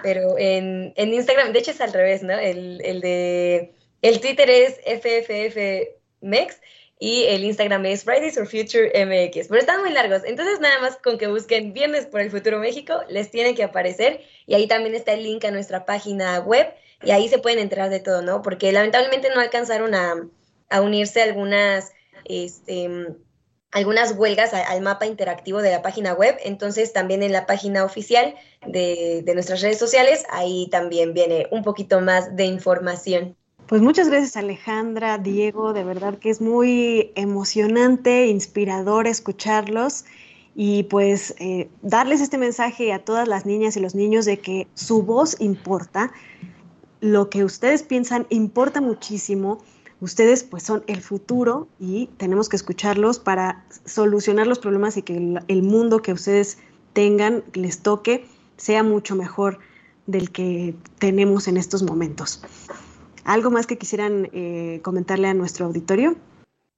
[0.04, 2.34] pero en, en Instagram, de hecho es al revés, ¿no?
[2.34, 6.60] El, el de, el Twitter es FFFMex
[7.00, 10.98] y el Instagram es Fridays for Future MX, pero están muy largos, entonces nada más
[10.98, 14.22] con que busquen Viernes por el Futuro México, les tiene que aparecer.
[14.48, 16.74] Y ahí también está el link a nuestra página web.
[17.04, 18.42] Y ahí se pueden enterar de todo, ¿no?
[18.42, 20.16] Porque lamentablemente no alcanzaron a,
[20.82, 21.92] unirse algunas,
[22.26, 22.90] este,
[23.72, 28.36] algunas huelgas al mapa interactivo de la página web, entonces también en la página oficial
[28.66, 33.38] de, de nuestras redes sociales, ahí también viene un poquito más de información.
[33.68, 40.06] Pues muchas gracias Alejandra, Diego, de verdad que es muy emocionante, inspirador escucharlos
[40.56, 44.68] y pues eh, darles este mensaje a todas las niñas y los niños de que
[44.74, 46.14] su voz importa,
[47.02, 49.62] lo que ustedes piensan importa muchísimo,
[50.00, 55.18] ustedes pues son el futuro y tenemos que escucharlos para solucionar los problemas y que
[55.18, 56.58] el, el mundo que ustedes
[56.94, 58.26] tengan, les toque,
[58.56, 59.60] sea mucho mejor
[60.06, 62.42] del que tenemos en estos momentos.
[63.28, 66.16] ¿Algo más que quisieran eh, comentarle a nuestro auditorio?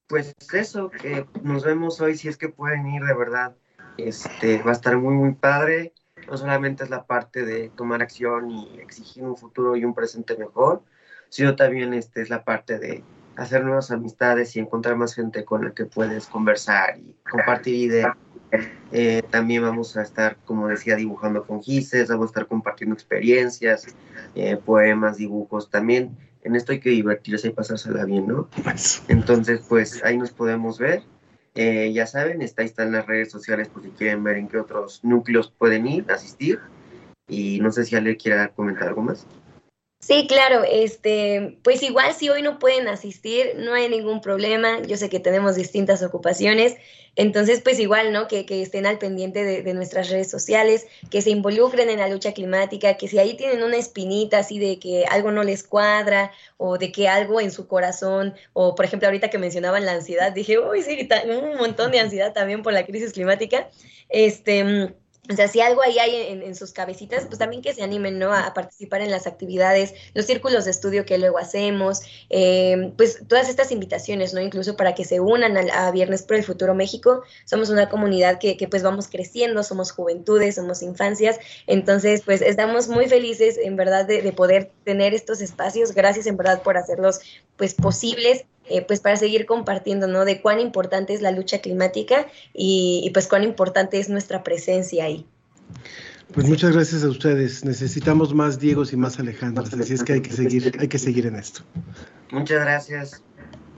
[0.08, 3.56] Pues eso, que nos vemos hoy si es que pueden ir de verdad.
[3.98, 5.94] Este, va a estar muy, muy padre.
[6.28, 10.36] No solamente es la parte de tomar acción y exigir un futuro y un presente
[10.38, 10.82] mejor,
[11.30, 13.04] sino también este, es la parte de
[13.36, 18.18] hacer nuevas amistades y encontrar más gente con la que puedes conversar y compartir ideas.
[18.92, 23.96] Eh, también vamos a estar, como decía, dibujando con gises, vamos a estar compartiendo experiencias,
[24.34, 26.18] eh, poemas, dibujos también.
[26.44, 28.50] En esto hay que divertirse y pasársela bien, ¿no?
[29.08, 31.04] Entonces, pues ahí nos podemos ver.
[31.56, 34.58] Eh, ya saben, está, ahí están las redes sociales por si quieren ver en qué
[34.58, 36.60] otros núcleos pueden ir, asistir.
[37.28, 39.28] Y no sé si Ale quiera comentar algo más.
[40.00, 44.82] Sí, claro, este, pues igual si hoy no pueden asistir, no hay ningún problema.
[44.84, 46.78] Yo sé que tenemos distintas ocupaciones,
[47.18, 48.30] entonces pues igual, ¿no?
[48.30, 52.32] Que, que estén al pendiente de, nuestras redes sociales, que se involucren en la lucha
[52.34, 56.78] climática, que si ahí tienen una espinita así de que algo no les cuadra o
[56.78, 60.60] de que algo en su corazón, o por ejemplo ahorita que mencionaban la ansiedad, dije,
[60.60, 63.70] uy, sí, un montón de ansiedad también por la crisis climática,
[64.08, 64.96] este...
[65.30, 68.18] o sea, si algo ahí hay en, en sus cabecitas, pues también que se animen,
[68.18, 68.34] ¿no?
[68.34, 73.48] A, participar en las actividades, los círculos de estudio que luego hacemos, eh, pues todas
[73.48, 74.42] estas invitaciones, ¿no?
[74.42, 77.22] Incluso para que se unan a, Viernes por el Futuro México.
[77.46, 81.38] Somos una comunidad que, que, pues vamos creciendo, somos juventudes, somos infancias.
[81.68, 85.94] Entonces, pues estamos muy felices, en verdad, de, de poder tener estos espacios.
[85.94, 87.20] Gracias, en verdad, por hacerlos,
[87.56, 88.46] pues, posibles.
[88.70, 90.26] Eh, pues para seguir compartiendo, ¿no?
[90.26, 95.06] De cuán importante es la lucha climática y, y pues cuán importante es nuestra presencia
[95.06, 95.26] ahí.
[96.34, 97.66] Pues muchas gracias a ustedes.
[97.66, 101.26] Necesitamos más Diegos y más Alejandras, así es que hay que seguir, hay que seguir
[101.26, 101.62] en esto.
[102.32, 103.24] Muchas gracias.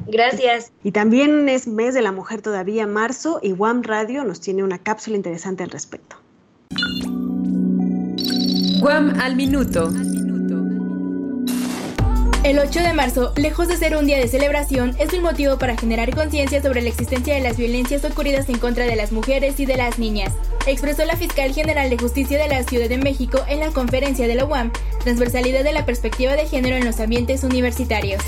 [0.07, 0.71] Gracias.
[0.83, 4.79] Y también es mes de la mujer todavía, marzo, y WAM Radio nos tiene una
[4.79, 6.17] cápsula interesante al respecto.
[8.81, 9.91] Guam al minuto.
[12.43, 15.77] El 8 de marzo, lejos de ser un día de celebración, es un motivo para
[15.77, 19.67] generar conciencia sobre la existencia de las violencias ocurridas en contra de las mujeres y
[19.67, 20.33] de las niñas,
[20.65, 24.33] expresó la fiscal general de justicia de la Ciudad de México en la conferencia de
[24.33, 24.71] la UAM,
[25.03, 28.23] transversalidad de la perspectiva de género en los ambientes universitarios.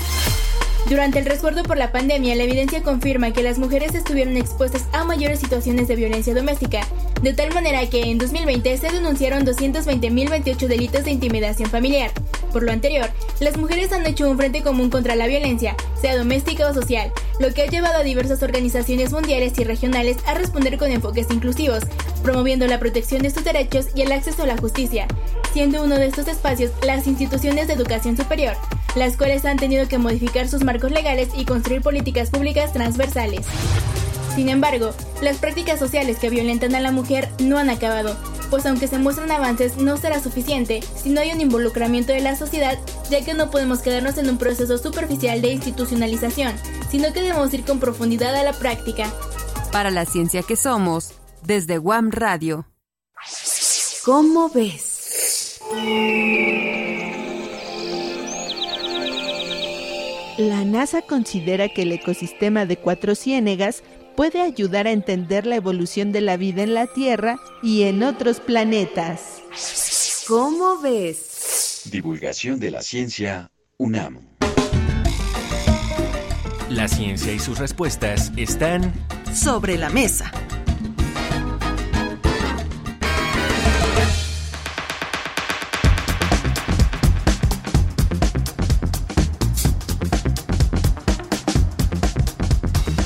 [0.88, 5.02] Durante el resguardo por la pandemia, la evidencia confirma que las mujeres estuvieron expuestas a
[5.02, 6.86] mayores situaciones de violencia doméstica,
[7.24, 12.10] de tal manera que en 2020 se denunciaron 220.028 delitos de intimidación familiar.
[12.52, 13.08] Por lo anterior,
[13.40, 17.10] las mujeres han hecho un frente común contra la violencia, sea doméstica o social,
[17.40, 21.84] lo que ha llevado a diversas organizaciones mundiales y regionales a responder con enfoques inclusivos,
[22.22, 25.06] promoviendo la protección de sus derechos y el acceso a la justicia,
[25.54, 28.54] siendo uno de estos espacios las instituciones de educación superior,
[28.96, 33.46] las cuales han tenido que modificar sus marcos legales y construir políticas públicas transversales.
[34.34, 38.16] Sin embargo, las prácticas sociales que violentan a la mujer no han acabado,
[38.50, 42.36] pues aunque se muestran avances no será suficiente si no hay un involucramiento de la
[42.36, 42.78] sociedad,
[43.10, 46.52] ya que no podemos quedarnos en un proceso superficial de institucionalización,
[46.90, 49.12] sino que debemos ir con profundidad a la práctica.
[49.70, 51.12] Para la ciencia que somos,
[51.42, 52.66] desde Guam Radio.
[54.04, 55.60] ¿Cómo ves?
[60.36, 63.84] La NASA considera que el ecosistema de Cuatro Ciénegas
[64.16, 68.40] puede ayudar a entender la evolución de la vida en la Tierra y en otros
[68.40, 69.42] planetas.
[70.26, 71.82] ¿Cómo ves?
[71.90, 74.20] Divulgación de la ciencia UNAM.
[76.70, 78.92] La ciencia y sus respuestas están
[79.32, 80.32] sobre la mesa.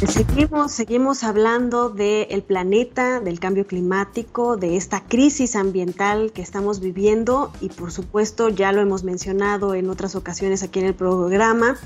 [0.08, 7.52] Seguimos, seguimos hablando del planeta, del cambio climático, de esta crisis ambiental que estamos viviendo
[7.60, 11.76] y por supuesto ya lo hemos mencionado en otras ocasiones aquí en el programa,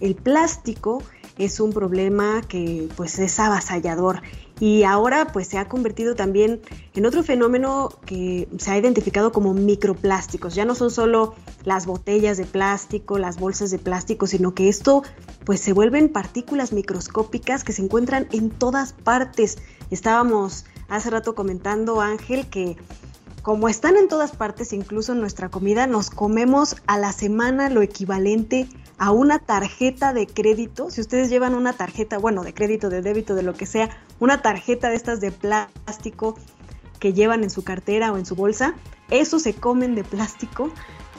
[0.00, 1.02] el plástico
[1.38, 4.22] es un problema que pues es avasallador
[4.62, 6.60] y ahora pues se ha convertido también
[6.94, 10.54] en otro fenómeno que se ha identificado como microplásticos.
[10.54, 11.34] Ya no son solo
[11.64, 15.02] las botellas de plástico, las bolsas de plástico, sino que esto
[15.44, 19.58] pues se vuelven partículas microscópicas que se encuentran en todas partes.
[19.90, 22.76] Estábamos hace rato comentando Ángel que
[23.42, 27.82] como están en todas partes, incluso en nuestra comida, nos comemos a la semana lo
[27.82, 30.90] equivalente a una tarjeta de crédito.
[30.90, 33.90] Si ustedes llevan una tarjeta, bueno, de crédito, de débito, de lo que sea,
[34.20, 36.38] una tarjeta de estas de plástico
[37.00, 38.74] que llevan en su cartera o en su bolsa,
[39.10, 40.70] eso se comen de plástico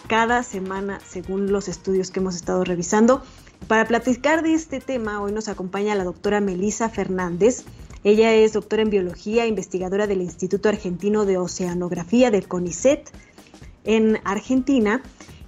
[0.08, 3.22] cada semana según los estudios que hemos estado revisando.
[3.68, 7.64] Para platicar de este tema, hoy nos acompaña la doctora Melisa Fernández.
[8.04, 13.10] Ella es doctora en biología, investigadora del Instituto Argentino de Oceanografía del CONICET
[13.86, 15.02] en Argentina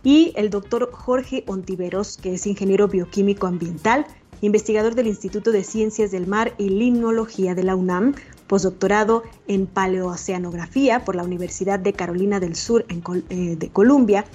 [0.06, 4.06] y el doctor Jorge Ontiveros, que es ingeniero bioquímico ambiental,
[4.40, 8.14] investigador del Instituto de Ciencias del Mar y Limnología de la UNAM,
[8.46, 14.26] postdoctorado en paleoceanografía por la Universidad de Carolina del Sur eh, de Columbia.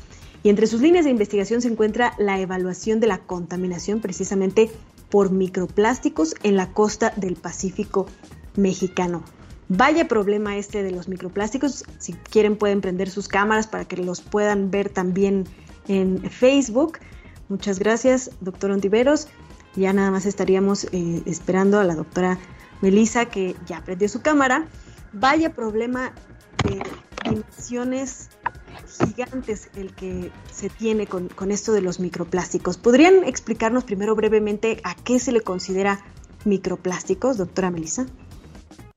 [0.43, 4.71] Y entre sus líneas de investigación se encuentra la evaluación de la contaminación precisamente
[5.09, 8.07] por microplásticos en la costa del Pacífico
[8.57, 9.23] mexicano.
[9.73, 11.85] Vaya problema este de los microplásticos.
[11.99, 15.47] Si quieren pueden prender sus cámaras para que los puedan ver también
[15.87, 16.99] en Facebook.
[17.49, 19.29] Muchas gracias, doctor Ontiveros.
[19.77, 22.37] Ya nada más estaríamos eh, esperando a la doctora
[22.81, 24.66] Melissa que ya prendió su cámara.
[25.12, 26.14] Vaya problema
[26.64, 26.83] de
[27.23, 28.29] dimensiones
[29.07, 32.77] gigantes el que se tiene con, con esto de los microplásticos.
[32.77, 36.05] ¿Podrían explicarnos primero brevemente a qué se le considera
[36.45, 38.07] microplásticos, doctora Melissa?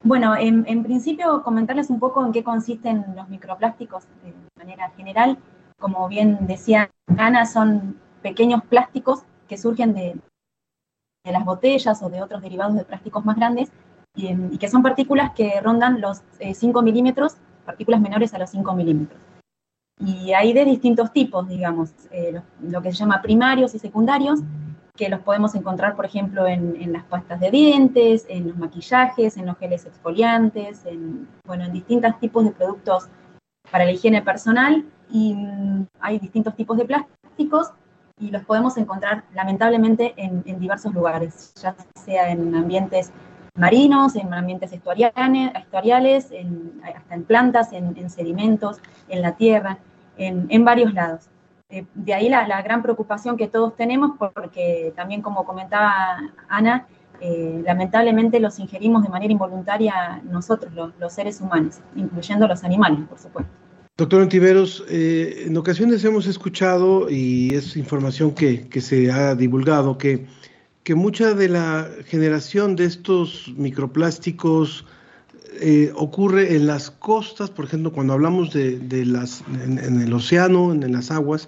[0.03, 5.37] Bueno, en, principio comentarles un poco en qué consisten los microplásticos de manera general.
[5.79, 10.15] Como bien decía Ana, son pequeños plásticos que surgen de,
[11.23, 13.71] las botellas o de otros derivados de plásticos más grandes
[14.13, 18.49] y, y que son partículas que rondan los eh, 5 milímetros, partículas menores a los
[18.49, 19.21] 5 milímetros.
[19.99, 24.41] Y hay de distintos tipos, digamos, eh, lo que se llama primarios y secundarios,
[24.95, 29.47] que los podemos encontrar, por ejemplo, en, las pastas de dientes, en los maquillajes, en
[29.47, 33.09] los geles exfoliantes, en, bueno, en distintos tipos de productos
[33.71, 37.71] para la higiene personal y mm, hay distintos tipos de plásticos
[38.19, 43.11] y los podemos encontrar lamentablemente en, diversos lugares, ya sea en ambientes
[43.55, 48.79] marinos, en ambientes estuariales, en, hasta en plantas, en, en, sedimentos,
[49.09, 49.79] en la tierra,
[50.17, 51.32] en varios lados.
[51.73, 56.87] Eh, de ahí la, gran preocupación que todos tenemos, porque también como comentaba Ana,
[57.19, 62.99] eh, lamentablemente los ingerimos de manera involuntaria nosotros, los, los, seres humanos, incluyendo los animales,
[63.09, 63.51] por supuesto.
[63.97, 69.97] Doctor Antiveros, eh, en ocasiones hemos escuchado, y es información que, que se ha divulgado,
[69.97, 70.27] que,
[70.83, 74.85] que, mucha de la generación de estos microplásticos
[75.59, 80.83] eh, ocurre en las costas, por ejemplo, cuando hablamos de, las, en, el océano, en,
[80.83, 81.47] en las aguas,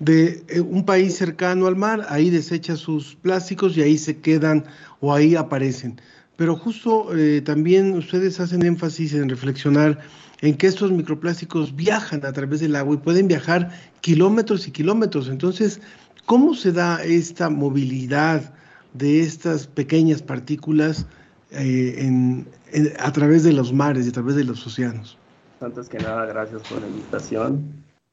[0.00, 4.64] de eh, un país cercano al mar, ahí desecha sus plásticos y ahí se quedan
[5.00, 6.00] o ahí aparecen.
[6.36, 9.98] pero justo eh, también ustedes hacen énfasis en reflexionar
[10.40, 13.70] en que estos microplásticos viajan a través del agua y pueden viajar
[14.00, 15.28] kilómetros y kilómetros.
[15.28, 15.82] Entonces,
[16.24, 18.54] ¿cómo se da esta movilidad
[18.94, 21.06] de estas pequeñas partículas
[21.52, 25.16] eh, en, en, a través de los mares y a través de los océanos?
[25.60, 27.62] Antes que nada, gracias por la invitación.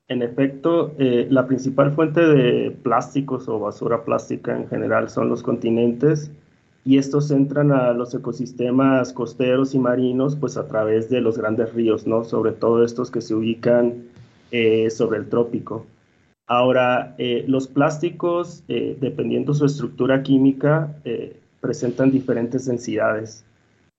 [0.09, 5.43] En efecto, eh, la principal fuente de plásticos o basura plástica en general son los
[5.43, 6.31] continentes
[6.85, 11.73] y estos entran a los ecosistemas costeros y marinos pues a través de los grandes
[11.73, 12.23] ríos, ¿no?
[12.23, 14.03] Sobre todo estos que se ubican
[14.51, 15.85] eh, sobre el trópico.
[16.47, 23.45] Ahora, eh, los plásticos, eh, dependiendo su estructura química, eh, presentan diferentes densidades.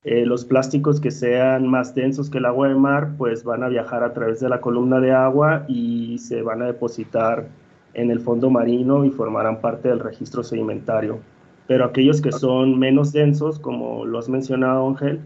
[0.05, 3.69] Eh, los plásticos que sean más densos que el agua de mar, pues van a
[3.69, 7.49] viajar a través de la columna de agua y se van a depositar
[7.95, 11.21] en el fondo marino y formarán parte del registro sedimentario
[11.69, 15.21] pero aquellos que son menos densos, como lo has mencionado Ángel,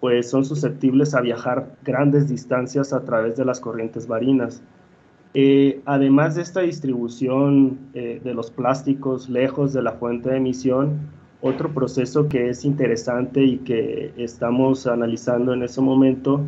[0.00, 4.60] pues son susceptibles a viajar grandes distancias a través de las corrientes marinas.
[5.34, 10.98] Eh, además de esta distribución eh, de los plásticos lejos de la fuente de emisión,
[11.44, 16.40] otro proceso que es interesante y que estamos analizando en ese momento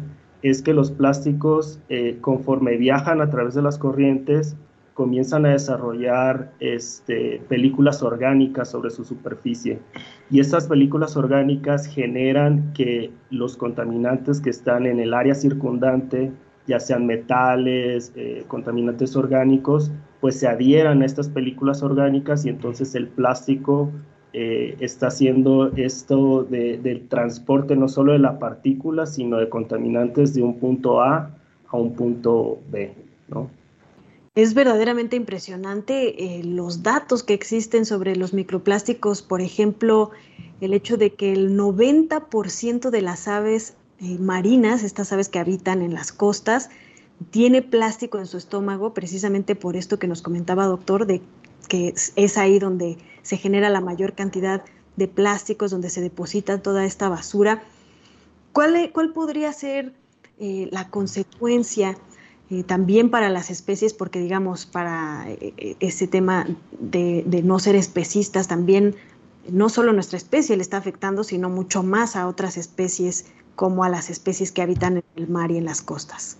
[0.42, 4.57] es que los plásticos, eh, conforme viajan a través de las corrientes,
[4.94, 9.80] comienzan a desarrollar este, películas orgánicas sobre su superficie.
[10.30, 16.32] Y estas películas orgánicas generan que los contaminantes que están en el área circundante,
[16.66, 19.92] ya sean metales, eh, contaminantes orgánicos,
[20.22, 23.92] pues se adhieran a estas películas orgánicas y entonces el plástico
[24.32, 30.34] eh, está haciendo esto de, del transporte no solo de la partícula, sino de contaminantes
[30.34, 31.30] de un punto A
[31.68, 32.92] a un punto B,
[33.28, 33.50] ¿no?
[34.34, 40.10] Es verdaderamente impresionante eh, los datos que existen sobre los microplásticos, por ejemplo,
[40.60, 45.80] el hecho de que el 90% de las aves eh, marinas, estas aves que habitan
[45.80, 46.68] en las costas,
[47.30, 51.22] tiene plástico en su estómago, precisamente por esto que nos comentaba doctor, de
[51.68, 54.64] que es ahí donde se genera la mayor cantidad
[54.96, 57.62] de plásticos, donde se deposita toda esta basura.
[58.52, 59.92] ¿Cuál, cuál podría ser
[60.38, 61.98] eh, la consecuencia
[62.50, 66.46] eh, también para las especies, porque digamos, para eh, ese tema
[66.78, 68.94] de, de, no ser especistas, también
[69.50, 73.88] no solo nuestra especie le está afectando, sino mucho más a otras especies, como a
[73.88, 76.38] las especies que habitan en el mar y en las costas.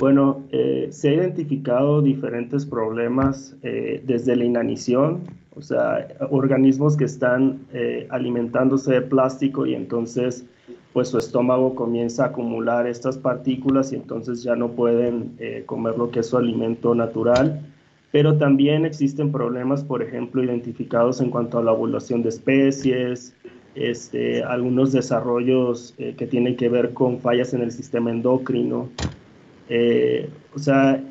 [0.00, 5.24] Bueno, eh, se han identificado diferentes problemas eh, desde la inanición,
[5.54, 10.46] o sea, organismos que están eh, alimentándose de plástico y entonces
[10.94, 15.36] pues su estómago comienza a acumular estas partículas y entonces ya no pueden
[15.66, 17.60] comer lo que es su alimento natural.
[18.10, 23.36] Pero también existen problemas, por ejemplo, identificados en cuanto a la evolución de especies,
[23.74, 28.88] este, algunos desarrollos que tienen que ver con fallas en el sistema endocrino.
[29.70, 31.02] Eh, o sea,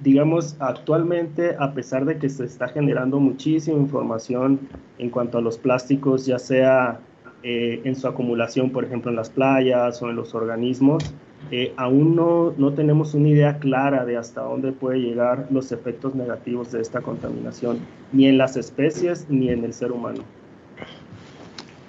[0.00, 4.60] digamos, actualmente, a pesar de que se está generando muchísima información
[4.98, 7.00] en cuanto a los plásticos, ya sea
[7.42, 11.14] eh, en su acumulación, por ejemplo, en las playas o en los organismos,
[11.50, 16.14] eh, aún no, no tenemos una idea clara de hasta dónde puede llegar los efectos
[16.14, 17.78] negativos de esta contaminación,
[18.12, 20.22] ni en las especies ni en el ser humano.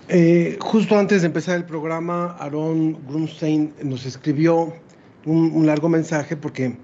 [0.07, 4.73] Eh, justo antes de empezar el programa, Aaron Grunstein nos escribió
[5.25, 6.77] un, largo mensaje porque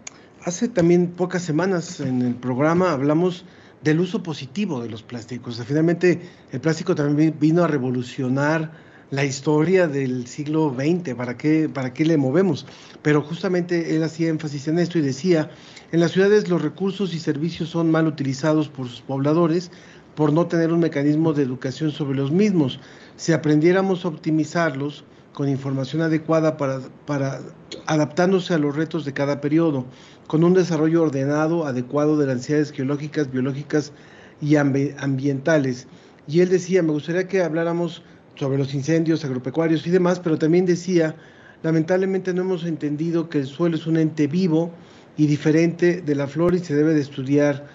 [0.44, 3.46] hace también pocas semanas en el programa hablamos
[3.84, 5.60] del uso positivo de los plásticos.
[5.60, 6.22] O finalmente,
[6.52, 8.72] el plástico también vino a revolucionar
[9.10, 12.66] la historia del siglo XX, ¿para qué, ¿para qué le movemos?
[13.02, 15.50] Pero justamente él hacía énfasis en esto y decía,
[15.92, 19.72] en las ciudades los recursos y servicios son mal utilizados por sus pobladores
[20.16, 22.80] por no tener un mecanismo de educación sobre los mismos.
[23.16, 27.42] Si aprendiéramos a optimizarlos con información adecuada para, para
[27.86, 29.86] adaptándose a los retos de cada periodo,
[30.28, 33.94] con un desarrollo ordenado, adecuado de las necesidades geológicas, biológicas
[34.42, 35.88] y ambi ambientales.
[36.28, 38.04] Y él decía, me gustaría que habláramos
[38.36, 41.16] sobre los incendios agropecuarios y demás, pero también decía,
[41.64, 44.72] lamentablemente no hemos entendido que el suelo es un ente vivo
[45.18, 47.68] y diferente de la flora y se debe de estudiar.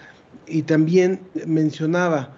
[0.47, 2.35] Y también mencionaba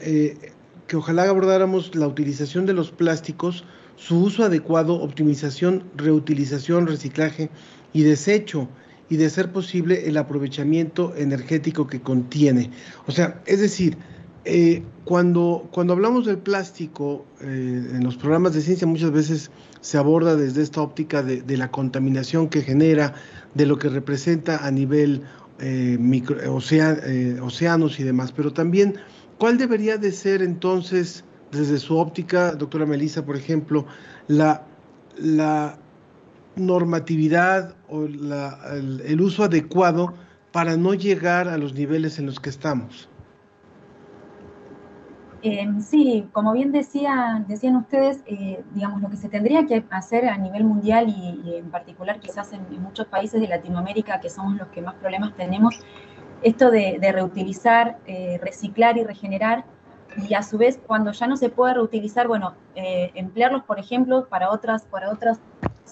[0.00, 0.52] eh,
[0.86, 3.64] que ojalá abordáramos la utilización de los plásticos,
[4.04, 7.50] su uso adecuado, optimización, reutilización, reciclaje
[7.92, 8.68] y desecho
[9.08, 12.70] y de ser posible el aprovechamiento energético que contiene.
[13.06, 13.96] O sea, es decir,
[14.44, 17.44] eh, cuando, cuando hablamos del plástico eh,
[17.92, 19.50] en los programas de ciencia muchas veces
[19.80, 23.14] se aborda desde esta óptica de, la contaminación que genera,
[23.54, 25.22] de lo que representa a nivel
[25.60, 28.96] eh, micro, océan, océanos y demás, pero también
[29.38, 33.86] cuál debería de ser entonces desde su óptica, doctora Melissa, por ejemplo,
[34.26, 34.64] la,
[36.54, 40.12] normatividad o el, uso adecuado
[40.50, 43.08] para no llegar a los niveles en los que estamos?
[45.42, 50.28] Eh, sí, como bien decía, decían ustedes, eh, digamos, lo que se tendría que hacer
[50.28, 54.68] a nivel mundial y, en particular quizás en, muchos países de Latinoamérica, que somos los
[54.68, 55.80] que más problemas tenemos,
[56.42, 59.64] esto de, de reutilizar, eh, reciclar y regenerar,
[60.16, 64.26] y a su vez, cuando ya no se puede reutilizar, bueno, eh, emplearlos, por ejemplo,
[64.28, 65.40] para otras, para otras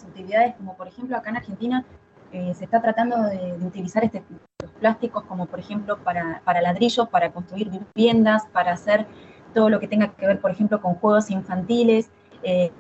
[0.09, 1.85] utilidades, como por ejemplo acá en Argentina
[2.33, 4.23] eh, se está tratando de, utilizar este,
[4.63, 9.07] los plásticos como por ejemplo para, para ladrillos, para construir viviendas, para hacer
[9.53, 12.11] todo lo que tenga que ver, por ejemplo, con juegos infantiles,
[12.43, 12.71] eh,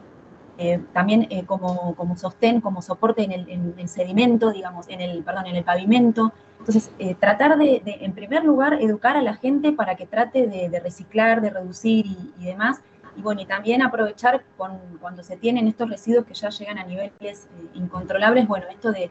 [0.62, 5.22] eh, también eh, como, como, sostén, como soporte en el, en sedimento, digamos, en el,
[5.24, 6.34] perdón, en el pavimento.
[6.58, 11.40] Entonces, tratar de, en primer lugar, educar a la gente para que trate de, reciclar,
[11.40, 12.82] de reducir y, y, demás.
[13.16, 17.48] Y bueno, y también aprovechar cuando se tienen estos residuos que ya llegan a niveles
[17.72, 19.11] incontrolables, bueno, esto de,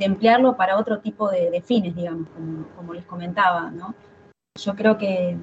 [0.00, 3.94] emplearlo para otro tipo de, fines, digamos, como, como les comentaba, ¿no?
[4.58, 5.36] Yo creo que,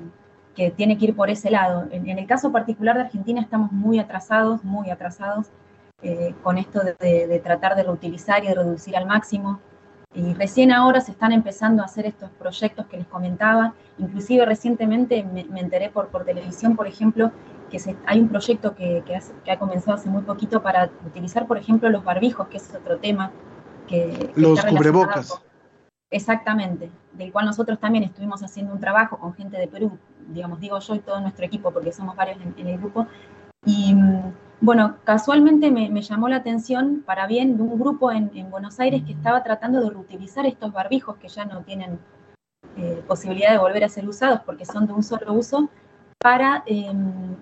[0.57, 1.87] que tiene que ir por ese lado.
[1.91, 5.51] En, en, el caso particular de Argentina estamos muy atrasados, muy atrasados
[6.01, 9.59] eh, con esto de, de, de, tratar de reutilizar y de reducir al máximo.
[10.15, 13.75] Y recién ahora se están empezando a hacer estos proyectos que les comentaba.
[13.99, 17.31] Inclusive recientemente me, me enteré por, por televisión, por ejemplo,
[17.69, 20.89] que se, hay un proyecto que, que, hace, que, ha comenzado hace muy poquito para
[21.05, 23.31] utilizar, por ejemplo, los barbijos, que es otro tema.
[23.87, 25.29] Que, los cubrebocas.
[25.29, 25.39] Con,
[26.09, 30.79] exactamente, del cual nosotros también estuvimos haciendo un trabajo con gente de Perú digamos, digo
[30.79, 33.07] yo y todo nuestro equipo, porque somos varios en, en el grupo.
[33.65, 33.95] Y
[34.61, 38.79] bueno, casualmente me, me, llamó la atención, para bien, de un grupo en, en, Buenos
[38.79, 41.99] Aires que estaba tratando de reutilizar estos barbijos que ya no tienen
[42.75, 45.69] eh, posibilidad de volver a ser usados porque son de un solo uso,
[46.19, 46.91] para eh,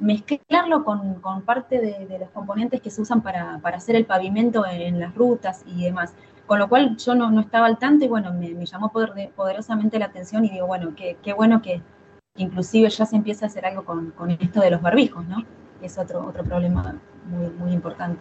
[0.01, 4.05] mezclarlo con, con parte de, de, los componentes que se usan para, para hacer el
[4.05, 6.13] pavimento en, en, las rutas y demás.
[6.45, 9.31] Con lo cual yo no, no estaba al tanto y bueno, me, me llamó poder,
[9.35, 11.81] poderosamente la atención y digo, bueno, qué, qué bueno que,
[12.37, 15.43] inclusive ya se empieza a hacer algo con, con esto de los barbijos, ¿no?
[15.81, 18.19] Es otro, otro problema muy, muy importante.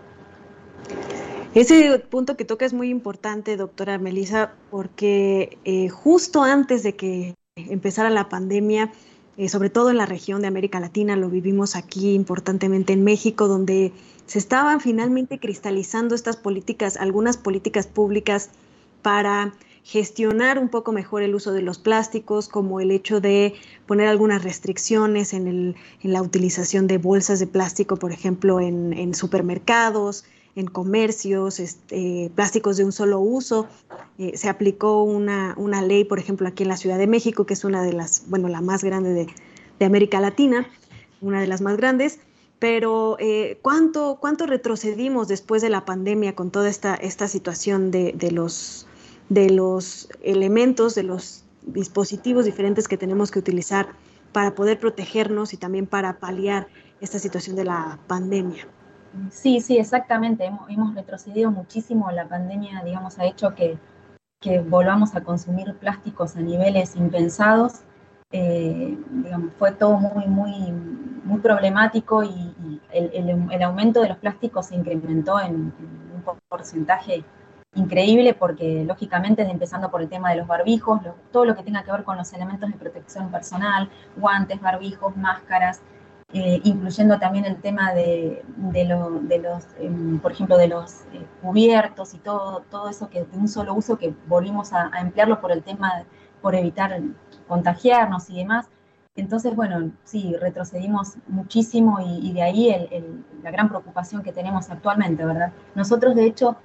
[1.55, 7.35] Ese punto que toca es muy importante, doctora Melissa, porque eh, justo antes de que
[7.57, 8.93] empezara la pandemia,
[9.37, 13.47] eh, sobre todo en la región de América Latina, lo vivimos aquí importantemente en México,
[13.47, 13.93] donde
[14.27, 18.51] se estaban finalmente cristalizando estas políticas, algunas políticas públicas
[19.03, 19.53] para
[19.85, 23.55] gestionar un poco mejor el uso de los plásticos, como el hecho de
[23.87, 30.25] poner algunas restricciones en, el, la utilización de bolsas de plástico, por ejemplo, en, supermercados,
[30.57, 33.69] en comercios, este, plásticos de un solo uso.
[34.17, 37.63] Eh, se aplicó una, ley, por ejemplo, aquí en la Ciudad de México, que es
[37.63, 39.27] una de las, bueno, la más grande de,
[39.85, 40.67] América Latina,
[41.21, 42.21] una de las más grandes.
[42.59, 48.13] Pero eh, ¿cuánto, ¿cuánto retrocedimos después de la pandemia con toda esta, esta situación de,
[48.13, 48.87] de los
[49.29, 53.89] de los elementos, de los dispositivos diferentes que tenemos que utilizar
[54.33, 56.67] para poder protegernos y también para paliar
[57.01, 58.67] esta situación de la pandemia.
[59.31, 60.45] Sí, sí, exactamente.
[60.45, 62.11] Hemos, retrocedido muchísimo.
[62.11, 63.79] La pandemia, digamos, ha hecho que,
[64.41, 67.83] que volvamos a consumir plásticos a niveles impensados.
[68.33, 70.73] Eh, digamos, fue todo muy, muy,
[71.25, 77.25] muy problemático y, el, el, aumento de los plásticos se incrementó en, en un porcentaje
[77.75, 81.01] increíble porque lógicamente empezando por el tema de los barbijos,
[81.33, 85.83] todo lo que tenga que ver con los elementos de protección personal, guantes, barbijos, máscaras,
[86.33, 89.91] eh, incluyendo también el tema de, de, lo, de los, eh,
[90.23, 93.99] por ejemplo, de los eh, cubiertos y todo, todo eso que de un solo uso
[93.99, 96.05] que volvimos a, a emplearlo por el tema,
[96.43, 97.01] por evitar
[97.47, 98.69] contagiarnos y demás.
[99.17, 104.33] Entonces, bueno, sí, retrocedimos muchísimo y, y de ahí el, el, la gran preocupación que
[104.33, 105.53] tenemos actualmente, ¿verdad?
[105.77, 106.57] Nosotros, de hecho,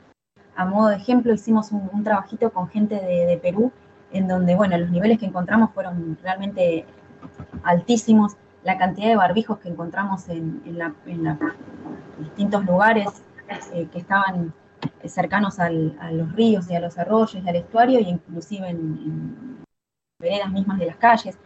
[0.60, 3.72] a modo de ejemplo, hicimos un, trabajito con gente de, Perú,
[4.12, 6.86] en donde, bueno, los niveles que encontramos fueron realmente
[7.64, 8.36] altísimos.
[8.66, 10.62] La cantidad de barbijos que encontramos en,
[12.20, 13.08] distintos lugares
[13.74, 14.54] eh, que estaban
[15.06, 19.64] cercanos a los ríos y a los arroyos y al estuario, e inclusive en, en
[20.20, 21.38] veredas mismas de las calles.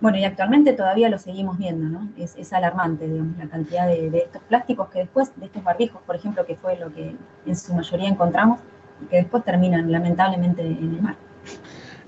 [0.00, 2.08] Bueno, y actualmente todavía lo seguimos viendo, ¿no?
[2.16, 6.00] Es, es alarmante, digamos, la cantidad de, de, estos plásticos que después, de estos barbijos,
[6.06, 7.14] por ejemplo, que fue lo que
[7.46, 8.60] en su mayoría encontramos,
[9.02, 11.16] y que después terminan lamentablemente en el mar.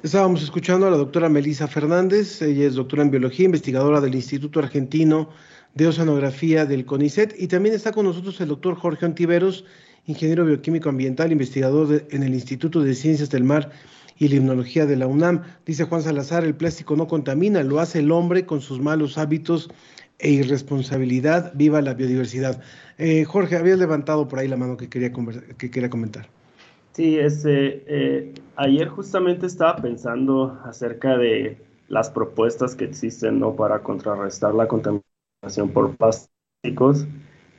[0.03, 4.59] Estábamos escuchando a la doctora Melisa Fernández, ella es doctora en biología, investigadora del Instituto
[4.59, 5.29] Argentino
[5.75, 9.65] de Oceanografía del CONICET, y también está con nosotros el doctor Jorge Ontiveros,
[10.07, 13.71] ingeniero bioquímico ambiental, investigador de, en el Instituto de Ciencias del Mar
[14.19, 15.43] y limnología de la UNAM.
[15.67, 19.71] Dice Juan Salazar, el plástico no contamina, lo hace el hombre con sus malos hábitos
[20.19, 21.53] e irresponsabilidad.
[21.55, 22.63] Viva la biodiversidad.
[22.99, 25.13] Eh, Jorge, habías levantado por ahí la mano que quería,
[25.59, 26.29] que quería comentar.
[26.93, 31.57] Sí, este, eh, ayer justamente estaba pensando acerca de
[31.89, 33.55] las propuestas que existen ¿no?
[33.55, 37.07] para contrarrestar la contaminación por plásticos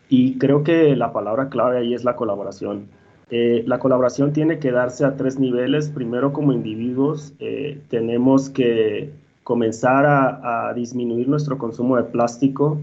[0.09, 2.89] y creo que la palabra clave ahí es la colaboración.
[3.29, 5.89] Eh, la colaboración tiene que darse a tres niveles.
[5.89, 9.11] Primero, como individuos, eh, tenemos que
[9.43, 12.79] comenzar a, disminuir nuestro consumo de plástico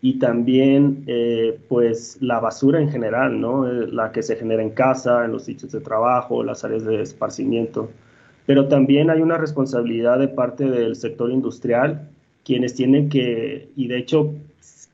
[0.00, 3.66] y también eh, pues la basura en general, ¿no?
[3.66, 7.90] La que se genera en casa, en los sitios de trabajo, las áreas de esparcimiento.
[8.46, 12.08] Pero también hay una responsabilidad de parte del sector industrial,
[12.44, 14.34] quienes tienen que, y de hecho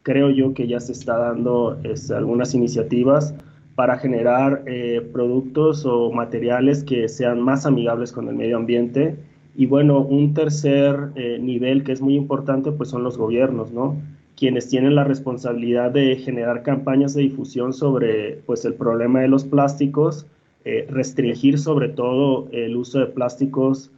[0.02, 3.34] creo yo que ya se está dando es, este, algunas iniciativas
[3.80, 9.16] para generar eh, productos o materiales que sean más amigables con el medio ambiente.
[9.56, 13.96] Y bueno, un tercer eh, nivel que es muy importante pues son los gobiernos, ¿no?
[14.36, 19.44] quienes tienen la responsabilidad de generar campañas de difusión sobre pues, el problema de los
[19.44, 20.26] plásticos,
[20.66, 23.90] eh, restringir sobre todo el uso de plásticos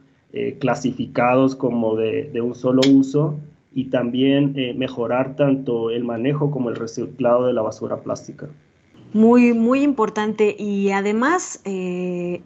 [0.59, 3.35] clasificados como de, de, un solo uso
[3.75, 8.47] y también mejorar tanto el manejo como el reciclado de la basura plástica.
[9.13, 12.41] Muy, muy importante y además eh,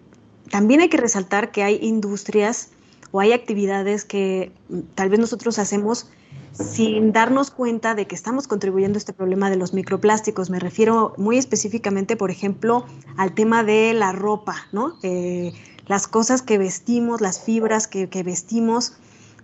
[0.52, 2.72] también hay que resaltar que hay industrias
[3.12, 6.10] o hay actividades que mm, tal vez nosotros hacemos
[6.52, 10.50] sin darnos cuenta de que estamos contribuyendo a este problema de los microplásticos.
[10.50, 14.98] Me refiero muy específicamente, por ejemplo, al tema de la ropa, ¿no?
[15.04, 15.54] Eh,
[15.86, 18.98] las cosas que vestimos, las fibras que, que, vestimos,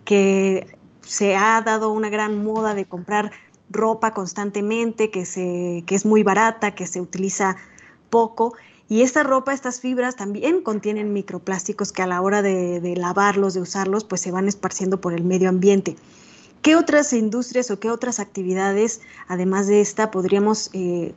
[0.05, 3.31] que se ha dado una gran moda de comprar
[3.73, 7.57] ropa constantemente, que, se, que es muy barata, que se utiliza
[8.09, 8.53] poco.
[8.87, 13.61] Y esta ropa, estas fibras también contienen microplásticos que a la hora de, lavarlos, de
[13.61, 15.95] usarlos, pues se van esparciendo por el medio ambiente.
[16.61, 21.13] ¿Qué otras industrias o qué otras actividades, además de esta, podríamos eh,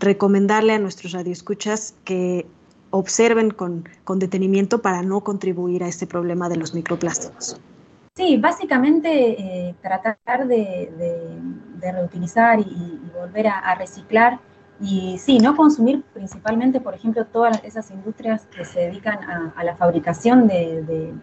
[0.00, 2.46] recomendarle a nuestros radioescuchas que
[2.90, 7.60] observen con, con, detenimiento para no contribuir a este problema de los microplásticos?
[8.18, 9.08] Sí, básicamente
[9.68, 10.90] eh, tratar de,
[11.80, 14.38] de reutilizar y, volver a, reciclar
[14.80, 19.18] y sí, no consumir principalmente, por ejemplo, todas esas industrias que se dedican
[19.54, 21.14] a, la fabricación de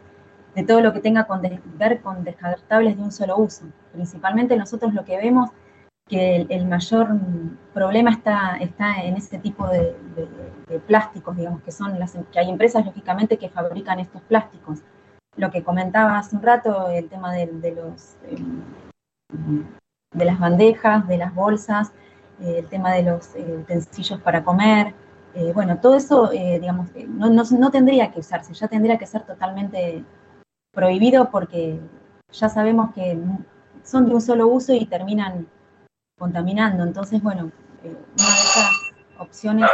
[0.56, 3.66] de todo lo que tenga con de, ver con descartables de un solo uso.
[3.92, 5.50] Principalmente nosotros lo que vemos
[6.08, 7.10] que el, mayor
[7.74, 9.96] problema está, está en ese tipo de,
[10.88, 14.80] plásticos, digamos, que son las que hay empresas lógicamente que fabrican estos plásticos.
[15.36, 18.38] Lo que comentaba hace un rato, el tema de, los eh,
[20.16, 21.92] de las bandejas, de las bolsas,
[22.42, 24.94] eh, el tema de los eh, utensilios para comer,
[25.36, 29.24] eh, bueno, todo eso, digamos, no, no, no, tendría que usarse, ya tendría que ser
[29.24, 30.04] totalmente
[30.72, 31.78] prohibido porque
[32.32, 33.20] ya sabemos que
[33.84, 35.48] son de un solo uso y terminan
[36.18, 36.84] contaminando.
[36.84, 37.52] Entonces, bueno,
[37.84, 38.72] una de esas
[39.20, 39.70] opciones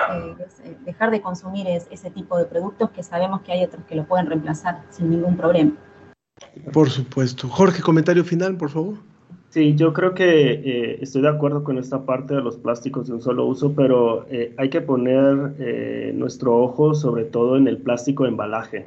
[0.63, 3.95] es dejar de consumir es, ese tipo de productos que sabemos que hay otros que
[3.95, 5.73] lo pueden reemplazar sin ningún problema.
[6.73, 7.47] Por supuesto.
[7.47, 9.10] Jorge, comentario final, por favor.
[9.51, 13.13] Sí, yo creo que eh, estoy de acuerdo con esta parte de los plásticos de
[13.13, 17.77] un solo uso, pero eh, hay que poner eh, nuestro ojo sobre todo en el
[17.77, 18.85] plástico de embalaje,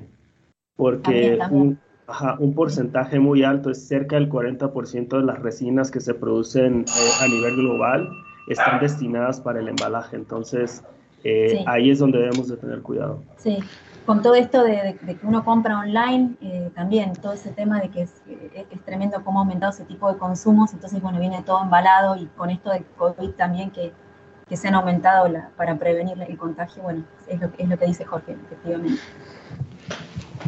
[0.76, 1.78] porque también, también.
[2.06, 6.84] Ajá, un porcentaje muy alto, es cerca del 40% de las resinas que se producen
[7.20, 8.08] a nivel global
[8.48, 10.16] están destinadas para el embalaje.
[10.16, 10.84] Entonces,
[11.24, 11.64] eh, sí.
[11.66, 13.22] ahí es donde debemos de tener cuidado.
[13.38, 13.58] Sí,
[14.04, 17.80] con todo esto de, de, de que uno compra online, eh, también todo ese tema
[17.80, 18.12] de que es,
[18.54, 22.26] es, tremendo cómo ha aumentado ese tipo de consumos, entonces, bueno, viene todo embalado y
[22.36, 23.92] con esto de COVID también que,
[24.46, 27.86] que se han aumentado la, para prevenir el contagio, bueno, es lo, es lo que
[27.86, 29.00] dice Jorge, efectivamente.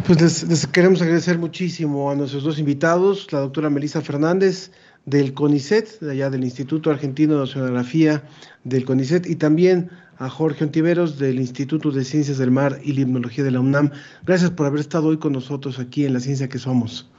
[0.07, 4.71] Pues les, les, queremos agradecer muchísimo a nuestros dos invitados, la doctora Melissa Fernández
[5.07, 8.23] del CONICET, de allá del Instituto Argentino de Oceanografía
[8.65, 9.89] del CONICET, y también
[10.19, 13.91] a Jorge Ontiveros del Instituto de Ciencias del Mar y Limnología de la UNAM.
[14.25, 17.11] Gracias por haber estado hoy con nosotros aquí en La Ciencia que Somos.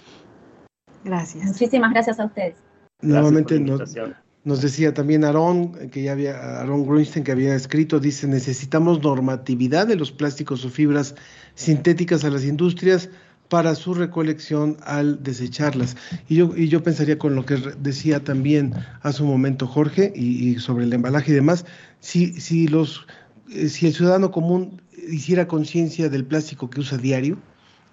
[1.04, 1.44] Gracias.
[1.46, 2.56] Muchísimas gracias a ustedes.
[3.02, 3.96] Nuevamente nos,
[4.44, 9.88] nos, decía también Aaron, que ya había, Aaron Grunstein, que había escrito, dice, necesitamos normatividad
[9.88, 11.16] de los plásticos o fibras
[11.54, 13.10] sintéticas a las industrias
[13.50, 15.96] para su recolección al desecharlas.
[16.28, 20.50] Y yo, y yo pensaría con lo que decía también hace un momento Jorge y,
[20.50, 21.66] y sobre el embalaje y demás,
[22.00, 23.08] si, si, los,
[23.50, 27.38] eh, si el ciudadano común hiciera conciencia del plástico que usa diario,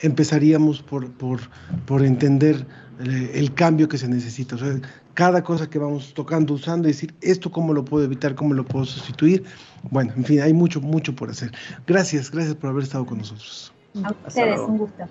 [0.01, 1.41] empezaríamos por, por,
[1.87, 2.67] por entender
[3.01, 4.57] eh, el cambio que se necesita.
[4.57, 4.81] O sea,
[5.15, 8.85] cada cosa que vamos tocando, usando, decir, esto cómo lo puedo evitar, cómo lo puedo
[8.85, 9.45] sustituir.
[9.91, 11.53] Bueno, en fin, hay mucho, mucho por hacer.
[11.87, 13.74] Gracias, gracias por haber estado con nosotros.
[14.03, 15.05] A ustedes, un gusto.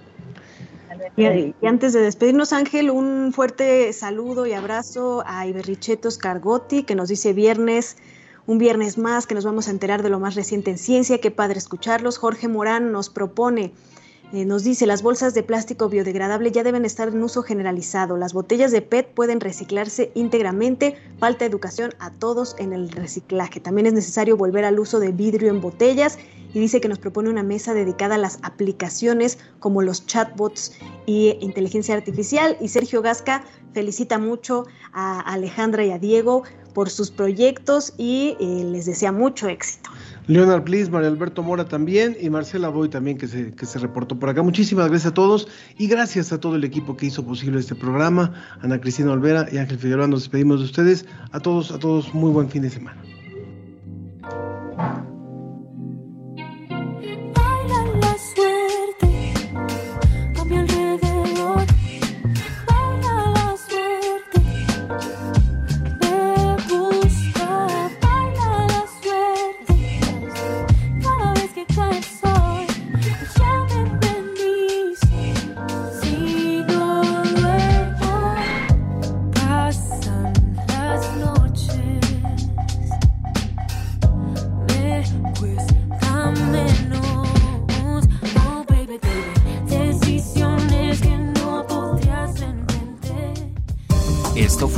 [1.16, 6.96] Y, y antes de despedirnos, Ángel, un fuerte saludo y abrazo a Iberrichetos Cargotti, que
[6.96, 7.98] nos dice viernes,
[8.46, 11.20] un viernes más, que nos vamos a enterar de lo más reciente en ciencia.
[11.20, 12.18] Qué padre escucharlos.
[12.18, 13.72] Jorge Morán nos propone
[14.34, 18.18] eh, nos dice, las bolsas de plástico biodegradable ya deben estar en uso generalizado.
[18.18, 20.98] Las botellas de PET pueden reciclarse íntegramente.
[21.20, 23.60] Falta educación a todos en el reciclaje.
[23.60, 26.18] También es necesario volver al uso de vidrio en botellas
[26.52, 30.74] y dice que nos propone una mesa dedicada a las aplicaciones como los chatbots
[31.06, 32.58] y inteligencia artificial.
[32.60, 33.44] Y Sergio Gasca
[33.76, 36.42] felicita mucho a Alejandra y a Diego
[36.74, 39.90] por sus proyectos y eh, les desea mucho éxito.
[40.28, 44.18] Leonard Bliss, María Alberto Mora también y Marcela Boy también que se, que se reportó
[44.18, 44.42] por acá.
[44.42, 45.48] Muchísimas gracias a todos
[45.78, 48.34] y gracias a todo el equipo que hizo posible este programa.
[48.62, 51.06] Ana Cristina Olvera y Ángel Figueroa, nos despedimos de ustedes.
[51.32, 53.02] A todos, a todos, muy buen fin de semana.